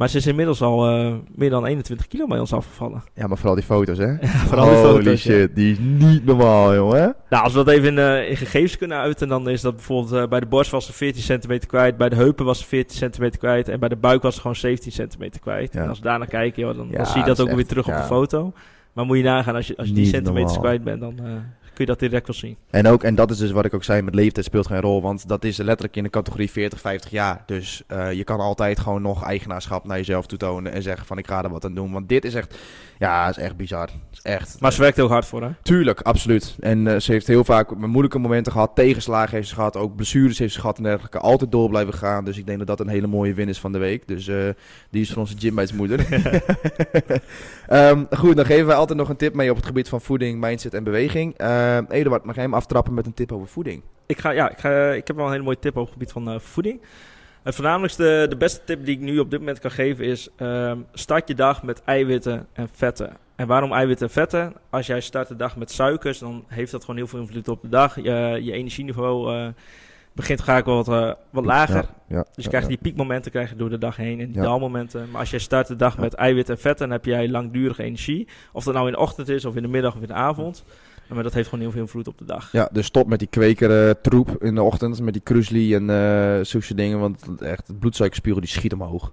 Maar 0.00 0.08
ze 0.08 0.16
is 0.16 0.26
inmiddels 0.26 0.62
al 0.62 0.88
eh, 0.88 1.14
meer 1.34 1.50
dan 1.50 1.66
21 1.66 2.06
kilo 2.06 2.26
bij 2.26 2.38
ons 2.38 2.52
afgevallen. 2.52 3.02
ja, 3.14 3.26
maar 3.26 3.36
vooral 3.36 3.54
die 3.54 3.64
foto's, 3.64 3.98
hè? 3.98 4.12
Ja, 4.20 4.28
vooral 4.28 4.68
die 4.68 4.76
Holy 4.76 5.10
ja. 5.10 5.16
shit, 5.16 5.54
die 5.54 5.72
is 5.72 5.78
niet 5.78 6.24
normaal, 6.24 6.74
jongen. 6.74 7.16
Nou, 7.30 7.44
als 7.44 7.52
we 7.52 7.64
dat 7.64 7.74
even 7.74 7.88
in, 7.88 7.98
eh, 7.98 8.30
in 8.30 8.36
gegevens 8.36 8.78
kunnen 8.78 8.98
uiten, 8.98 9.28
dan 9.28 9.48
is 9.48 9.60
dat 9.60 9.74
bijvoorbeeld 9.74 10.22
eh, 10.22 10.28
bij 10.28 10.40
de 10.40 10.46
borst 10.46 10.70
was 10.70 10.86
ze 10.86 10.92
14 10.92 11.22
centimeter 11.22 11.68
kwijt, 11.68 11.96
bij 11.96 12.08
de 12.08 12.16
heupen 12.16 12.44
was 12.44 12.58
ze 12.58 12.66
14 12.66 12.96
centimeter 12.96 13.38
kwijt 13.38 13.68
en 13.68 13.80
bij 13.80 13.88
de 13.88 13.96
buik 13.96 14.22
was 14.22 14.34
ze 14.34 14.40
gewoon 14.40 14.56
17 14.56 14.92
centimeter 14.92 15.40
kwijt. 15.40 15.72
Ja. 15.72 15.82
En 15.82 15.88
als 15.88 15.98
we 15.98 16.04
daarnaar 16.04 16.28
kijken, 16.28 16.62
joh, 16.62 16.76
dan, 16.76 17.06
zie 17.06 17.18
je 17.18 17.26
dat 17.26 17.40
ook 17.40 17.52
weer 17.52 17.66
terug 17.66 17.88
op 17.88 17.94
de 17.94 18.02
foto. 18.02 18.52
Maar 18.92 19.04
moet 19.04 19.16
je 19.16 19.22
nagaan, 19.22 19.54
als 19.54 19.66
je, 19.66 19.76
als 19.76 19.88
je 19.88 19.94
die 19.94 20.06
centimeters 20.06 20.54
normaal. 20.54 20.78
kwijt 20.78 20.84
bent, 20.84 21.00
dan 21.00 21.26
kun 21.80 21.88
je 21.88 21.98
dat 21.98 22.10
direct 22.10 22.26
wel 22.26 22.36
zien. 22.36 22.56
En 22.70 22.86
ook, 22.86 23.02
en 23.02 23.14
dat 23.14 23.30
is 23.30 23.38
dus 23.38 23.50
wat 23.50 23.64
ik 23.64 23.74
ook 23.74 23.84
zei, 23.84 24.02
met 24.02 24.14
leeftijd 24.14 24.46
speelt 24.46 24.66
geen 24.66 24.80
rol. 24.80 25.02
Want 25.02 25.28
dat 25.28 25.44
is 25.44 25.56
letterlijk 25.56 25.96
in 25.96 26.02
de 26.02 26.10
categorie 26.10 26.50
40, 26.50 26.80
50 26.80 27.10
jaar. 27.10 27.42
Dus 27.46 27.82
eh, 27.86 28.12
je 28.12 28.24
kan 28.24 28.40
altijd 28.40 28.80
gewoon 28.80 29.02
nog 29.02 29.24
eigenaarschap 29.24 29.84
naar 29.84 29.96
jezelf 29.96 30.26
toetonen 30.26 30.72
en 30.72 30.82
zeggen 30.82 31.06
van 31.06 31.18
ik 31.18 31.26
ga 31.26 31.42
er 31.42 31.50
wat 31.50 31.64
aan 31.64 31.74
doen. 31.74 31.92
Want 31.92 32.08
dit 32.08 32.24
is 32.24 32.34
echt, 32.34 32.58
ja, 32.98 33.28
is 33.28 33.36
echt 33.36 33.56
bizar. 33.56 33.88
Is 34.12 34.20
echt. 34.22 34.56
Maar 34.60 34.72
ze 34.72 34.80
werkt 34.80 34.96
heel 34.96 35.08
hard 35.08 35.26
voor, 35.26 35.42
hè? 35.42 35.48
Tuurlijk, 35.62 36.00
absoluut. 36.00 36.56
En 36.60 36.86
eh, 36.86 37.00
ze 37.00 37.12
heeft 37.12 37.26
heel 37.26 37.44
vaak 37.44 37.76
moeilijke 37.76 38.18
momenten 38.18 38.52
gehad, 38.52 38.70
tegenslagen 38.74 39.36
heeft 39.36 39.48
ze 39.48 39.54
gehad, 39.54 39.76
ook 39.76 39.96
blessures 39.96 40.38
heeft 40.38 40.54
ze 40.54 40.60
gehad 40.60 40.76
en 40.76 40.82
dergelijke. 40.82 41.18
Altijd 41.18 41.52
door 41.52 41.68
blijven 41.68 41.94
gaan. 41.94 42.24
Dus 42.24 42.38
ik 42.38 42.46
denk 42.46 42.58
dat 42.58 42.66
dat 42.66 42.80
een 42.80 42.88
hele 42.88 43.06
mooie 43.06 43.34
win 43.34 43.48
is 43.48 43.60
van 43.60 43.72
de 43.72 43.78
week. 43.78 44.08
Dus 44.08 44.28
eh, 44.28 44.48
die 44.90 45.02
is 45.02 45.12
van 45.12 45.22
onze 45.22 45.34
gymbijtsmoeder. 45.38 46.06
Ehm 47.68 48.04
goed, 48.10 48.36
dan 48.36 48.44
geven 48.44 48.66
wij 48.66 48.76
altijd 48.76 48.98
nog 48.98 49.08
een 49.08 49.16
tip 49.16 49.34
mee 49.34 49.50
op 49.50 49.56
het 49.56 49.66
gebied 49.66 49.88
van 49.88 50.00
voeding, 50.00 50.40
mindset 50.40 50.74
en 50.74 50.84
beweging. 50.84 51.34
Ehm 51.70 51.84
Eduard, 51.88 52.24
mag 52.24 52.34
jij 52.34 52.44
hem 52.44 52.54
aftrappen 52.54 52.94
met 52.94 53.06
een 53.06 53.14
tip 53.14 53.32
over 53.32 53.48
voeding? 53.48 53.82
Ik, 54.06 54.18
ga, 54.18 54.30
ja, 54.30 54.50
ik, 54.50 54.58
ga, 54.58 54.90
ik 54.90 55.06
heb 55.06 55.16
wel 55.16 55.24
een 55.24 55.32
hele 55.32 55.44
mooie 55.44 55.58
tip 55.58 55.76
op 55.76 55.82
het 55.84 55.92
gebied 55.92 56.12
van 56.12 56.30
eh, 56.30 56.38
voeding. 56.38 56.80
Het 57.42 57.54
voornamelijkste, 57.54 58.26
de 58.28 58.36
beste 58.36 58.60
tip 58.64 58.84
die 58.84 58.94
ik 58.96 59.00
nu 59.00 59.18
op 59.18 59.30
dit 59.30 59.38
moment 59.38 59.58
kan 59.58 59.70
geven 59.70 60.04
is... 60.04 60.28
ehm, 60.36 60.78
start 60.92 61.28
je 61.28 61.34
dag 61.34 61.62
met 61.62 61.82
eiwitten 61.84 62.46
en 62.52 62.68
vetten. 62.72 63.16
En 63.36 63.46
waarom 63.46 63.72
eiwitten 63.72 64.06
en 64.06 64.12
vetten? 64.12 64.52
Als 64.70 64.86
jij 64.86 65.00
start 65.00 65.28
de 65.28 65.36
dag 65.36 65.56
met 65.56 65.70
suikers, 65.70 66.18
dan 66.18 66.44
heeft 66.46 66.70
dat 66.70 66.80
gewoon 66.80 66.96
heel 66.96 67.06
veel 67.06 67.20
invloed 67.20 67.48
op 67.48 67.62
de 67.62 67.68
dag. 67.68 67.94
Je, 67.94 68.38
je 68.42 68.52
energieniveau 68.52 69.34
eh, 69.34 69.48
begint 70.12 70.42
vaak 70.42 70.64
wat, 70.64 70.88
eh, 70.88 71.12
wat 71.30 71.44
lager. 71.44 71.74
Ja, 71.74 72.16
ja, 72.16 72.22
Dus 72.22 72.28
je 72.34 72.42
ja, 72.42 72.48
krijgt 72.48 72.68
die 72.68 72.78
piekmomenten 72.78 73.30
krijg 73.30 73.50
je 73.50 73.56
door 73.56 73.70
de 73.70 73.78
dag 73.78 73.96
heen 73.96 74.20
en 74.20 74.32
die 74.32 74.42
daalmomenten. 74.42 75.10
Maar 75.10 75.20
als 75.20 75.30
jij 75.30 75.38
start 75.38 75.66
de 75.66 75.76
dag 75.76 75.98
met 75.98 76.14
eiwitten 76.14 76.54
en 76.54 76.60
vetten, 76.60 76.88
dan 76.88 76.96
heb 76.96 77.04
jij 77.04 77.28
langdurige 77.28 77.82
energie. 77.82 78.28
Of 78.52 78.64
dat 78.64 78.74
nou 78.74 78.86
in 78.86 78.92
de 78.92 78.98
ochtend 78.98 79.28
is, 79.28 79.44
of 79.44 79.56
in 79.56 79.62
de 79.62 79.68
middag 79.68 79.94
of 79.94 80.00
in 80.00 80.06
de 80.06 80.12
avond. 80.14 80.64
Maar 81.14 81.22
dat 81.22 81.34
heeft 81.34 81.48
gewoon 81.48 81.64
heel 81.64 81.72
veel 81.72 81.80
invloed 81.82 82.08
op 82.08 82.18
de 82.18 82.24
dag. 82.24 82.52
Ja, 82.52 82.68
dus 82.72 82.86
stop 82.86 83.06
met 83.08 83.18
die 83.18 83.28
kweker 83.28 83.88
eh, 83.88 83.94
troep 84.02 84.42
in 84.42 84.54
de 84.54 84.62
ochtend, 84.62 85.00
met 85.00 85.12
die 85.12 85.22
krusli 85.22 85.74
en 85.74 85.90
eh 85.90 86.44
zulke 86.44 86.74
dingen. 86.74 86.98
Want 87.00 87.24
echt, 87.42 87.66
het 87.68 87.78
bloedsuikerspiegel 87.78 88.40
die 88.40 88.50
schiet 88.50 88.72
omhoog. 88.72 89.12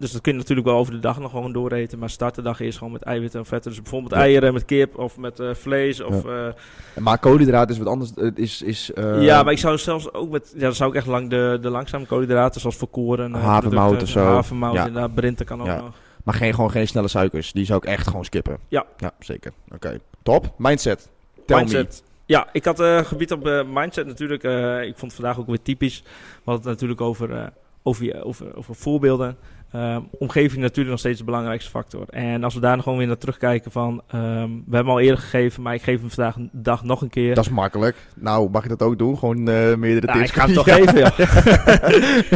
Dus 0.00 0.12
dat 0.12 0.20
kun 0.20 0.32
je 0.32 0.38
natuurlijk 0.38 0.66
wel 0.66 0.76
over 0.76 0.92
de 0.92 0.98
dag 0.98 1.18
nog 1.20 1.30
gewoon 1.30 1.52
dooreten. 1.52 1.98
Maar 1.98 2.10
start 2.10 2.34
de 2.34 2.42
dag 2.42 2.60
eerst 2.60 2.78
gewoon 2.78 2.92
met 2.92 3.02
eiwitten 3.02 3.40
en 3.40 3.46
vetten. 3.46 3.70
Dus 3.70 3.80
bijvoorbeeld 3.82 4.12
Ja. 4.12 4.18
eieren 4.18 4.52
met 4.52 4.64
kip 4.64 4.98
of 4.98 5.16
met 5.16 5.40
eh, 5.40 5.54
vlees. 5.54 6.00
Of, 6.02 6.24
ja. 6.24 6.54
Maar 6.98 7.18
koolhydraten 7.18 7.74
is 7.74 7.78
wat 7.78 7.88
anders. 7.88 8.12
Is, 8.34 8.62
is, 8.62 8.92
eh, 8.92 9.22
ja, 9.22 9.42
maar 9.42 9.52
ik 9.52 9.58
zou 9.58 9.78
zelfs 9.78 10.12
ook 10.12 10.30
met... 10.30 10.52
Ja, 10.54 10.60
dan 10.60 10.74
zou 10.74 10.90
ik 10.90 10.96
echt 10.96 11.06
lang 11.06 11.30
de, 11.30 11.58
de 11.60 11.70
langzame 11.70 12.06
koolhydraten, 12.06 12.60
zoals 12.60 12.76
volkoren. 12.76 13.34
eh, 13.34 13.42
Havermout 13.42 14.02
of 14.02 14.08
zo. 14.08 14.20
Havermout, 14.24 14.74
Ja. 14.74 14.86
inderdaad. 14.86 15.14
Brinten 15.14 15.46
kan 15.46 15.60
ook 15.60 15.66
Ja. 15.66 15.76
nog. 15.80 15.94
Maar 16.28 16.36
geen, 16.36 16.54
gewoon 16.54 16.70
geen 16.70 16.88
snelle 16.88 17.08
suikers. 17.08 17.52
Die 17.52 17.64
zou 17.64 17.78
ik 17.82 17.88
echt 17.88 18.06
gewoon 18.06 18.24
skippen. 18.24 18.58
Ja. 18.68 18.86
Ja, 18.96 19.12
zeker. 19.18 19.52
Oké. 19.74 19.98
Top. 20.22 20.54
Mindset. 20.56 21.08
Tell 21.46 21.56
mindset. 21.56 22.02
Ja, 22.26 22.48
ik 22.52 22.64
had 22.64 22.80
eh 22.80 22.98
gebied 23.04 23.32
op 23.32 23.46
eh, 23.46 23.60
mindset 23.72 24.06
natuurlijk. 24.06 24.42
eh, 24.44 24.82
ik 24.82 24.96
vond 24.96 25.12
het 25.12 25.20
vandaag 25.20 25.38
ook 25.38 25.46
weer 25.46 25.62
typisch. 25.62 26.02
We 26.04 26.10
hadden 26.44 26.62
het 26.62 26.72
natuurlijk 26.72 27.00
over, 27.00 27.52
over, 27.82 28.04
je- 28.04 28.22
over, 28.24 28.56
over 28.56 28.74
voorbeelden. 28.74 29.36
Ehm, 29.72 30.00
omgeving 30.18 30.60
natuurlijk 30.62 30.88
nog 30.90 30.98
steeds 30.98 31.18
de 31.18 31.24
belangrijkste 31.24 31.70
factor. 31.70 32.04
En 32.10 32.44
als 32.44 32.54
we 32.54 32.60
daar 32.60 32.74
nog 32.74 32.82
gewoon 32.82 32.98
weer 32.98 33.06
naar 33.06 33.18
terugkijken 33.18 33.70
van... 33.70 34.02
ehm, 34.10 34.48
we 34.66 34.74
hebben 34.74 34.92
al 34.92 35.00
eerder 35.00 35.18
gegeven, 35.18 35.62
maar 35.62 35.74
ik 35.74 35.82
geef 35.82 36.00
hem 36.00 36.10
vandaag 36.10 36.34
de 36.34 36.48
dag 36.52 36.84
nog 36.84 37.00
een 37.02 37.10
keer. 37.10 37.34
Dat 37.34 37.44
is 37.44 37.50
makkelijk. 37.50 37.96
Nou, 38.14 38.50
mag 38.50 38.62
je 38.62 38.68
dat 38.68 38.82
ook 38.82 38.98
doen? 38.98 39.18
Gewoon 39.18 39.48
eh, 39.48 39.74
meerdere 39.74 40.06
Nou, 40.06 40.18
tips. 40.18 40.30
ik 40.30 40.36
ga 40.36 40.44
hem 40.46 40.54
toch 40.64 40.66
Ja. 40.66 40.74
geven, 40.74 40.98
ja. 40.98 41.12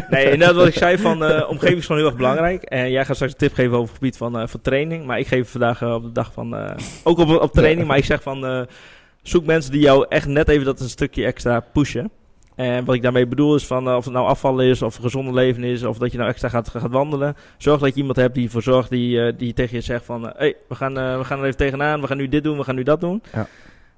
nee, 0.10 0.24
inderdaad 0.30 0.54
wat 0.56 0.66
ik 0.66 0.74
zei 0.74 0.98
van... 0.98 1.24
eh, 1.24 1.48
omgeving 1.48 1.78
is 1.78 1.86
gewoon 1.86 2.00
heel 2.00 2.10
erg 2.10 2.18
belangrijk. 2.18 2.62
En 2.62 2.90
jij 2.90 3.04
gaat 3.04 3.14
straks 3.14 3.32
een 3.32 3.38
tip 3.38 3.54
geven 3.54 3.72
over 3.72 3.88
het 3.88 3.94
gebied 3.98 4.16
van, 4.16 4.38
eh, 4.38 4.46
van 4.46 4.60
training. 4.60 5.04
Maar 5.06 5.18
ik 5.18 5.26
geef 5.26 5.50
vandaag 5.50 5.82
op 5.82 6.02
de 6.02 6.12
dag 6.12 6.32
van... 6.32 6.56
ook 7.02 7.18
op, 7.18 7.28
op 7.28 7.52
training, 7.52 7.86
maar 7.86 7.96
ik 7.98 8.04
zeg 8.04 8.22
van... 8.22 8.66
zoek 9.22 9.44
mensen 9.44 9.72
die 9.72 9.80
jou 9.80 10.06
echt 10.08 10.26
net 10.26 10.48
even 10.48 10.64
dat 10.64 10.80
een 10.80 10.88
stukje 10.88 11.24
extra 11.24 11.60
pushen. 11.60 12.10
En 12.54 12.84
wat 12.84 12.94
ik 12.94 13.02
daarmee 13.02 13.26
bedoel 13.26 13.54
is 13.54 13.66
van... 13.66 13.88
eh, 13.88 13.96
of 13.96 14.04
het 14.04 14.14
nou 14.14 14.26
afvallen 14.26 14.66
is, 14.66 14.82
of 14.82 14.96
een 14.96 15.02
gezonde 15.02 15.32
leven 15.32 15.64
is... 15.64 15.82
of 15.82 15.98
dat 15.98 16.12
je 16.12 16.18
nou 16.18 16.30
extra 16.30 16.48
gaat, 16.48 16.68
gaat 16.68 16.90
wandelen. 16.90 17.36
Zorg 17.58 17.80
dat 17.80 17.94
je 17.94 18.00
iemand 18.00 18.16
hebt 18.16 18.34
die 18.34 18.44
ervoor 18.44 18.62
zorgt... 18.62 18.90
die, 18.90 19.22
eh, 19.22 19.32
die 19.36 19.52
tegen 19.52 19.76
je 19.76 19.82
zegt 19.82 20.04
van... 20.04 20.22
Hé, 20.22 20.30
hey, 20.36 20.56
we, 20.68 20.74
gaan, 20.74 20.98
eh, 20.98 21.18
we 21.18 21.24
gaan 21.24 21.38
er 21.38 21.44
even 21.44 21.56
tegenaan. 21.56 22.00
We 22.00 22.06
gaan 22.06 22.16
nu 22.16 22.28
dit 22.28 22.44
doen, 22.44 22.56
we 22.56 22.64
gaan 22.64 22.74
nu 22.74 22.82
dat 22.82 23.00
doen. 23.00 23.22
Ja. 23.32 23.46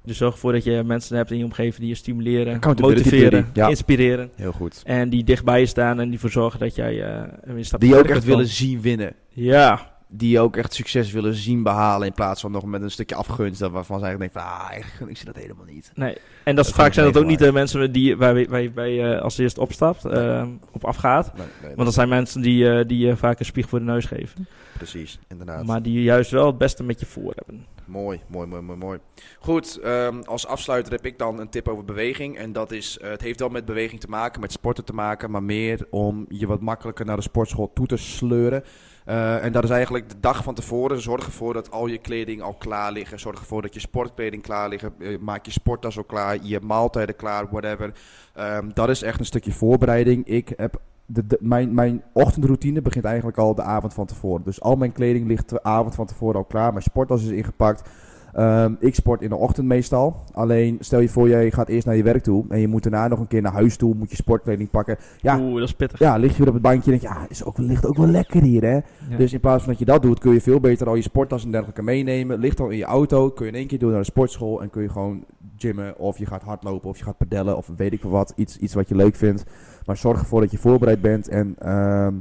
Dus 0.04 0.16
zorg 0.16 0.32
ervoor 0.32 0.52
dat 0.52 0.64
je 0.64 0.82
mensen 0.84 1.16
hebt 1.16 1.30
in 1.30 1.38
je 1.38 1.44
omgeving... 1.44 1.76
die 1.76 1.88
je 1.88 1.94
stimuleren, 1.94 2.60
motiveren, 2.80 3.50
ja. 3.52 3.68
inspireren. 3.68 4.30
Heel 4.36 4.52
goed. 4.52 4.82
En 4.84 5.08
die 5.08 5.24
dichtbij 5.24 5.60
je 5.60 5.66
staan 5.66 6.00
en 6.00 6.04
die 6.04 6.14
ervoor 6.14 6.30
zorgen 6.30 6.60
dat 6.60 6.74
jij 6.74 7.02
eh 7.02 7.22
weer 7.42 7.56
een 7.56 7.64
stap 7.64 7.80
Die 7.80 7.88
je 7.88 7.98
ook 7.98 8.08
echt 8.08 8.24
willen 8.24 8.46
zien 8.46 8.80
winnen. 8.80 9.14
Ja, 9.28 9.93
Die 10.16 10.40
ook 10.40 10.56
echt 10.56 10.74
succes 10.74 11.12
willen 11.12 11.34
zien 11.34 11.62
behalen. 11.62 12.06
In 12.06 12.12
plaats 12.12 12.40
van 12.40 12.50
nog 12.52 12.64
met 12.64 12.82
een 12.82 12.90
stukje 12.90 13.14
afgunst. 13.14 13.60
Dat 13.60 13.70
waarvan 13.70 13.98
ze 13.98 14.04
eigenlijk 14.04 14.34
denken 14.34 14.50
van, 14.50 14.60
ah, 14.60 14.70
eigenlijk 14.70 15.10
ik 15.10 15.16
ze 15.16 15.24
dat 15.24 15.36
helemaal 15.36 15.64
niet. 15.64 15.90
nee. 15.94 16.16
En 16.44 16.54
dat, 16.54 16.64
Dat 16.64 16.74
vaak 16.74 16.92
zijn 16.92 17.12
dat 17.12 17.22
ook 17.22 17.28
niet 17.28 17.38
de 17.38 17.52
mensen 17.52 17.92
die, 17.92 18.16
waar 18.16 18.38
je, 18.38 18.48
waar 18.48 18.60
je, 18.60 18.72
waar 18.72 18.88
je, 18.88 19.14
eh, 19.14 19.22
als 19.22 19.38
eerst 19.38 19.58
opstapt, 19.58 20.04
eh, 20.04 20.46
op 20.70 20.84
afgaat. 20.84 21.36
Nee, 21.36 21.46
nee, 21.62 21.74
Want 21.74 21.84
dat 21.84 21.94
zijn 21.94 22.08
mensen 22.08 22.40
die, 22.42 22.70
eh, 22.70 22.88
die 22.88 23.06
je 23.06 23.16
vaak 23.16 23.38
een 23.38 23.44
spiegel 23.44 23.70
voor 23.70 23.78
de 23.78 23.84
neus 23.84 24.04
geven. 24.04 24.46
Precies, 24.76 25.18
inderdaad. 25.28 25.64
Maar 25.64 25.82
die 25.82 26.02
juist 26.02 26.30
wel 26.30 26.46
het 26.46 26.58
beste 26.58 26.82
met 26.82 27.00
je 27.00 27.06
voor 27.06 27.32
hebben. 27.34 27.66
Mooi, 27.86 28.20
mooi, 28.26 28.46
mooi, 28.46 28.62
mooi, 28.62 28.78
mooi. 28.78 28.98
Goed, 29.38 29.78
ehm, 29.78 30.20
als 30.20 30.46
afsluiter 30.46 30.92
heb 30.92 31.06
ik 31.06 31.18
dan 31.18 31.38
een 31.38 31.48
tip 31.48 31.68
over 31.68 31.84
beweging. 31.84 32.38
En 32.38 32.52
dat 32.52 32.72
is, 32.72 32.98
eh, 32.98 33.10
het 33.10 33.20
heeft 33.20 33.40
wel 33.40 33.48
met 33.48 33.64
beweging 33.64 34.00
te 34.00 34.08
maken, 34.08 34.40
met 34.40 34.52
sporten 34.52 34.84
te 34.84 34.92
maken, 34.92 35.30
maar 35.30 35.42
meer 35.42 35.86
om 35.90 36.26
je 36.28 36.46
wat 36.46 36.60
makkelijker 36.60 37.06
naar 37.06 37.16
de 37.16 37.22
sportschool 37.22 37.72
toe 37.72 37.86
te 37.86 37.96
sleuren. 37.96 38.64
Eh, 39.04 39.44
en 39.44 39.52
dat 39.52 39.64
is 39.64 39.70
eigenlijk 39.70 40.08
de 40.08 40.20
dag 40.20 40.42
van 40.42 40.54
tevoren. 40.54 41.00
Zorg 41.00 41.26
ervoor 41.26 41.52
dat 41.52 41.70
al 41.70 41.86
je 41.86 41.98
kleding 41.98 42.42
al 42.42 42.54
klaar 42.54 42.92
liggen. 42.92 43.20
Zorg 43.20 43.38
ervoor 43.38 43.62
dat 43.62 43.74
je 43.74 43.80
sportkleding 43.80 44.42
klaar 44.42 44.68
ligt. 44.68 44.84
Eh, 44.98 45.18
maak 45.18 45.46
je 45.46 45.52
sporttas 45.52 45.96
al 45.96 46.04
klaar, 46.04 46.38
je 46.42 46.60
maaltijden 46.60 47.16
klaar, 47.16 47.48
whatever. 47.50 47.92
Ehm, 48.34 48.70
dat 48.74 48.88
is 48.88 49.02
echt 49.02 49.18
een 49.18 49.26
stukje 49.26 49.52
voorbereiding. 49.52 50.26
Ik 50.26 50.52
heb 50.56 50.80
de, 51.06 51.26
de- 51.26 51.38
mijn, 51.40 51.74
mijn 51.74 52.02
ochtendroutine 52.12 52.82
begint 52.82 53.04
eigenlijk 53.04 53.38
al 53.38 53.54
de 53.54 53.62
avond 53.62 53.94
van 53.94 54.06
tevoren. 54.06 54.44
Dus 54.44 54.60
al 54.60 54.76
mijn 54.76 54.92
kleding 54.92 55.26
ligt 55.26 55.48
de 55.48 55.62
avond 55.62 55.94
van 55.94 56.06
tevoren 56.06 56.36
al 56.36 56.44
klaar. 56.44 56.70
Mijn 56.70 56.82
sporttas 56.82 57.22
is 57.22 57.30
ingepakt. 57.30 57.88
Ehm, 58.32 58.74
ik 58.78 58.94
sport 58.94 59.22
in 59.22 59.28
de 59.28 59.36
ochtend 59.36 59.66
meestal. 59.66 60.16
Alleen 60.32 60.76
stel 60.80 61.00
je 61.00 61.08
voor, 61.08 61.28
jij 61.28 61.50
gaat 61.50 61.68
eerst 61.68 61.86
naar 61.86 61.96
je 61.96 62.02
werk 62.02 62.22
toe. 62.22 62.44
En 62.48 62.60
je 62.60 62.68
moet 62.68 62.82
daarna 62.82 63.08
nog 63.08 63.18
een 63.18 63.26
keer 63.26 63.42
naar 63.42 63.52
huis 63.52 63.76
toe. 63.76 63.94
Moet 63.94 64.10
je 64.10 64.16
sportkleding 64.16 64.70
pakken. 64.70 64.96
Ja. 65.20 65.38
Oeh, 65.40 65.54
dat 65.58 65.68
is 65.68 65.74
pittig. 65.74 65.98
Ja, 65.98 66.16
lig 66.16 66.30
je 66.32 66.38
weer 66.38 66.46
op 66.46 66.52
het 66.54 66.62
bankje 66.62 66.92
en 66.92 66.98
denk 66.98 67.12
je, 67.12 67.18
ja, 67.20 67.26
is 67.28 67.44
ook, 67.44 67.58
ligt 67.58 67.86
ook 67.86 67.96
wel 67.96 68.06
lekker 68.06 68.42
hier 68.42 68.62
hè. 68.62 68.74
Ja. 68.74 68.82
Dus 69.16 69.32
in 69.32 69.40
plaats 69.40 69.62
van 69.62 69.70
dat 69.72 69.78
je 69.78 69.84
dat 69.86 70.02
doet, 70.02 70.18
kun 70.18 70.32
je 70.32 70.40
veel 70.40 70.60
beter 70.60 70.86
al 70.88 70.94
je 70.94 71.02
sporttas 71.02 71.44
en 71.44 71.50
dergelijke 71.50 71.82
meenemen. 71.82 72.38
Ligt 72.38 72.60
al 72.60 72.68
in 72.68 72.76
je 72.76 72.84
auto, 72.84 73.30
kun 73.30 73.46
je 73.46 73.52
in 73.52 73.58
één 73.58 73.66
keer 73.66 73.78
doen 73.78 73.90
naar 73.90 73.98
de 73.98 74.04
sportschool 74.04 74.62
en 74.62 74.70
kun 74.70 74.82
je 74.82 74.88
gewoon 74.88 75.24
gymmen. 75.56 75.98
Of 75.98 76.18
je 76.18 76.26
gaat 76.26 76.42
hardlopen, 76.42 76.88
of 76.88 76.98
je 76.98 77.04
gaat 77.04 77.18
pedellen, 77.18 77.56
of 77.56 77.70
weet 77.76 77.92
ik 77.92 78.00
veel 78.00 78.10
wat. 78.10 78.32
Iets, 78.36 78.58
iets 78.58 78.74
wat 78.74 78.88
je 78.88 78.94
leuk 78.94 79.16
vindt. 79.16 79.44
Maar 79.86 79.96
zorg 79.96 80.20
ervoor 80.20 80.40
dat 80.40 80.50
je 80.50 80.58
voorbereid 80.58 81.00
bent 81.00 81.28
en 81.28 81.54
ehm, 81.58 82.14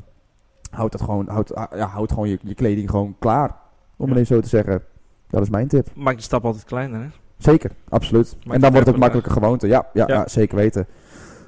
houd, 0.71 0.91
dat 0.91 1.01
gewoon, 1.01 1.27
houd, 1.27 1.55
ah, 1.55 1.77
ja, 1.77 1.87
houd 1.87 2.11
gewoon 2.11 2.29
je, 2.29 2.39
je 2.43 2.53
kleding 2.55 2.89
gewoon 2.89 3.15
klaar. 3.19 3.55
Om 3.97 4.05
het 4.09 4.15
Ja. 4.15 4.21
even 4.23 4.35
zo 4.35 4.41
te 4.41 4.47
zeggen. 4.49 4.81
Dat 5.27 5.41
is 5.41 5.49
mijn 5.49 5.67
tip. 5.67 5.87
Maak 5.95 6.15
de 6.15 6.21
stap 6.21 6.45
altijd 6.45 6.63
kleiner, 6.63 7.01
hè? 7.01 7.07
Zeker, 7.37 7.71
absoluut. 7.89 8.37
En 8.49 8.61
dan 8.61 8.71
wordt 8.71 8.87
het 8.87 8.97
makkelijker 8.97 9.31
gewoonte. 9.33 9.67
Ja, 9.67 9.87
ja, 9.93 10.03
Ja. 10.07 10.13
ja. 10.15 10.27
zeker 10.27 10.55
weten. 10.55 10.87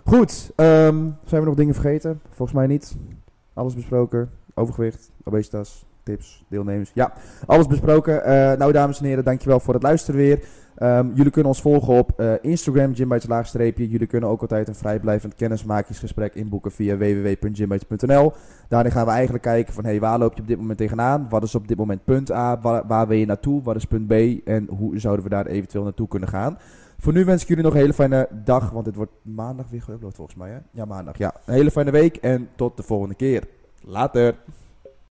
Goed, 0.06 0.52
ehm, 0.56 1.10
zijn 1.26 1.42
we 1.42 1.48
nog 1.48 1.56
dingen 1.56 1.74
vergeten? 1.74 2.22
Volgens 2.30 2.58
mij 2.58 2.68
niet. 2.68 2.96
Alles 3.54 3.74
besproken. 3.76 4.30
Overgewicht, 4.54 5.12
obesitas, 5.24 5.86
tips, 6.04 6.44
deelnemers. 6.48 6.92
Ja, 6.94 7.14
alles 7.46 7.68
besproken. 7.68 8.24
Eh, 8.24 8.58
nou, 8.58 8.72
dames 8.72 9.00
en 9.00 9.06
heren, 9.06 9.24
dankjewel 9.24 9.60
voor 9.60 9.74
het 9.74 9.84
luisteren 9.84 10.20
weer. 10.20 10.44
Ehm, 10.76 11.08
jullie 11.14 11.32
kunnen 11.32 11.52
ons 11.52 11.62
volgen 11.62 11.94
op 11.94 12.20
eh, 12.20 12.34
Instagram, 12.42 12.96
Gymbites 12.96 13.28
laagstreepje. 13.28 13.90
Jullie 13.90 14.08
kunnen 14.08 14.30
ook 14.30 14.42
altijd 14.42 14.68
een 14.68 14.76
vrijblijvend 14.76 15.36
kennismakingsgesprek 15.36 16.36
inboeken 16.36 16.72
via 16.72 16.98
www.gymbites.nl. 16.98 18.34
Daarin 18.68 18.92
gaan 18.92 19.06
we 19.06 19.12
eigenlijk 19.12 19.44
kijken 19.44 19.74
van, 19.74 19.86
hey, 19.86 20.00
waar 20.00 20.20
loop 20.20 20.36
je 20.36 20.42
op 20.42 20.48
dit 20.48 20.58
moment 20.58 20.78
tegenaan? 20.78 21.28
Wat 21.30 21.44
is 21.44 21.56
op 21.56 21.68
dit 21.68 21.78
moment 21.78 22.04
punt 22.04 22.32
A? 22.32 22.60
Waar, 22.60 22.88
waar 22.88 23.08
wil 23.08 23.18
je 23.18 23.26
naartoe? 23.26 23.62
Wat 23.64 23.76
is 23.76 23.86
punt 23.86 24.08
B? 24.08 24.12
En 24.48 24.68
hoe 24.70 25.00
zouden 25.00 25.24
we 25.24 25.30
daar 25.30 25.46
eventueel 25.46 25.84
naartoe 25.84 26.08
kunnen 26.08 26.30
gaan? 26.30 26.58
Voor 27.00 27.14
nu 27.14 27.26
wens 27.26 27.42
ik 27.42 27.48
jullie 27.48 27.64
nog 27.64 27.74
een 27.74 27.80
hele 27.80 27.94
fijne 27.94 28.28
dag, 28.44 28.70
want 28.70 28.86
het 28.86 28.96
wordt 28.96 29.12
maandag 29.22 29.70
weer 29.70 29.82
geüpload 29.82 30.16
volgens 30.16 30.38
mij, 30.38 30.50
hè? 30.50 30.58
Ja, 30.72 30.86
maandag. 30.86 31.18
Ja, 31.18 31.34
een 31.46 31.54
hele 31.54 31.72
fijne 31.72 31.92
week 31.92 32.16
en 32.16 32.50
tot 32.56 32.78
de 32.78 32.84
volgende 32.84 33.16
keer. 33.16 33.44
Later. 33.82 34.36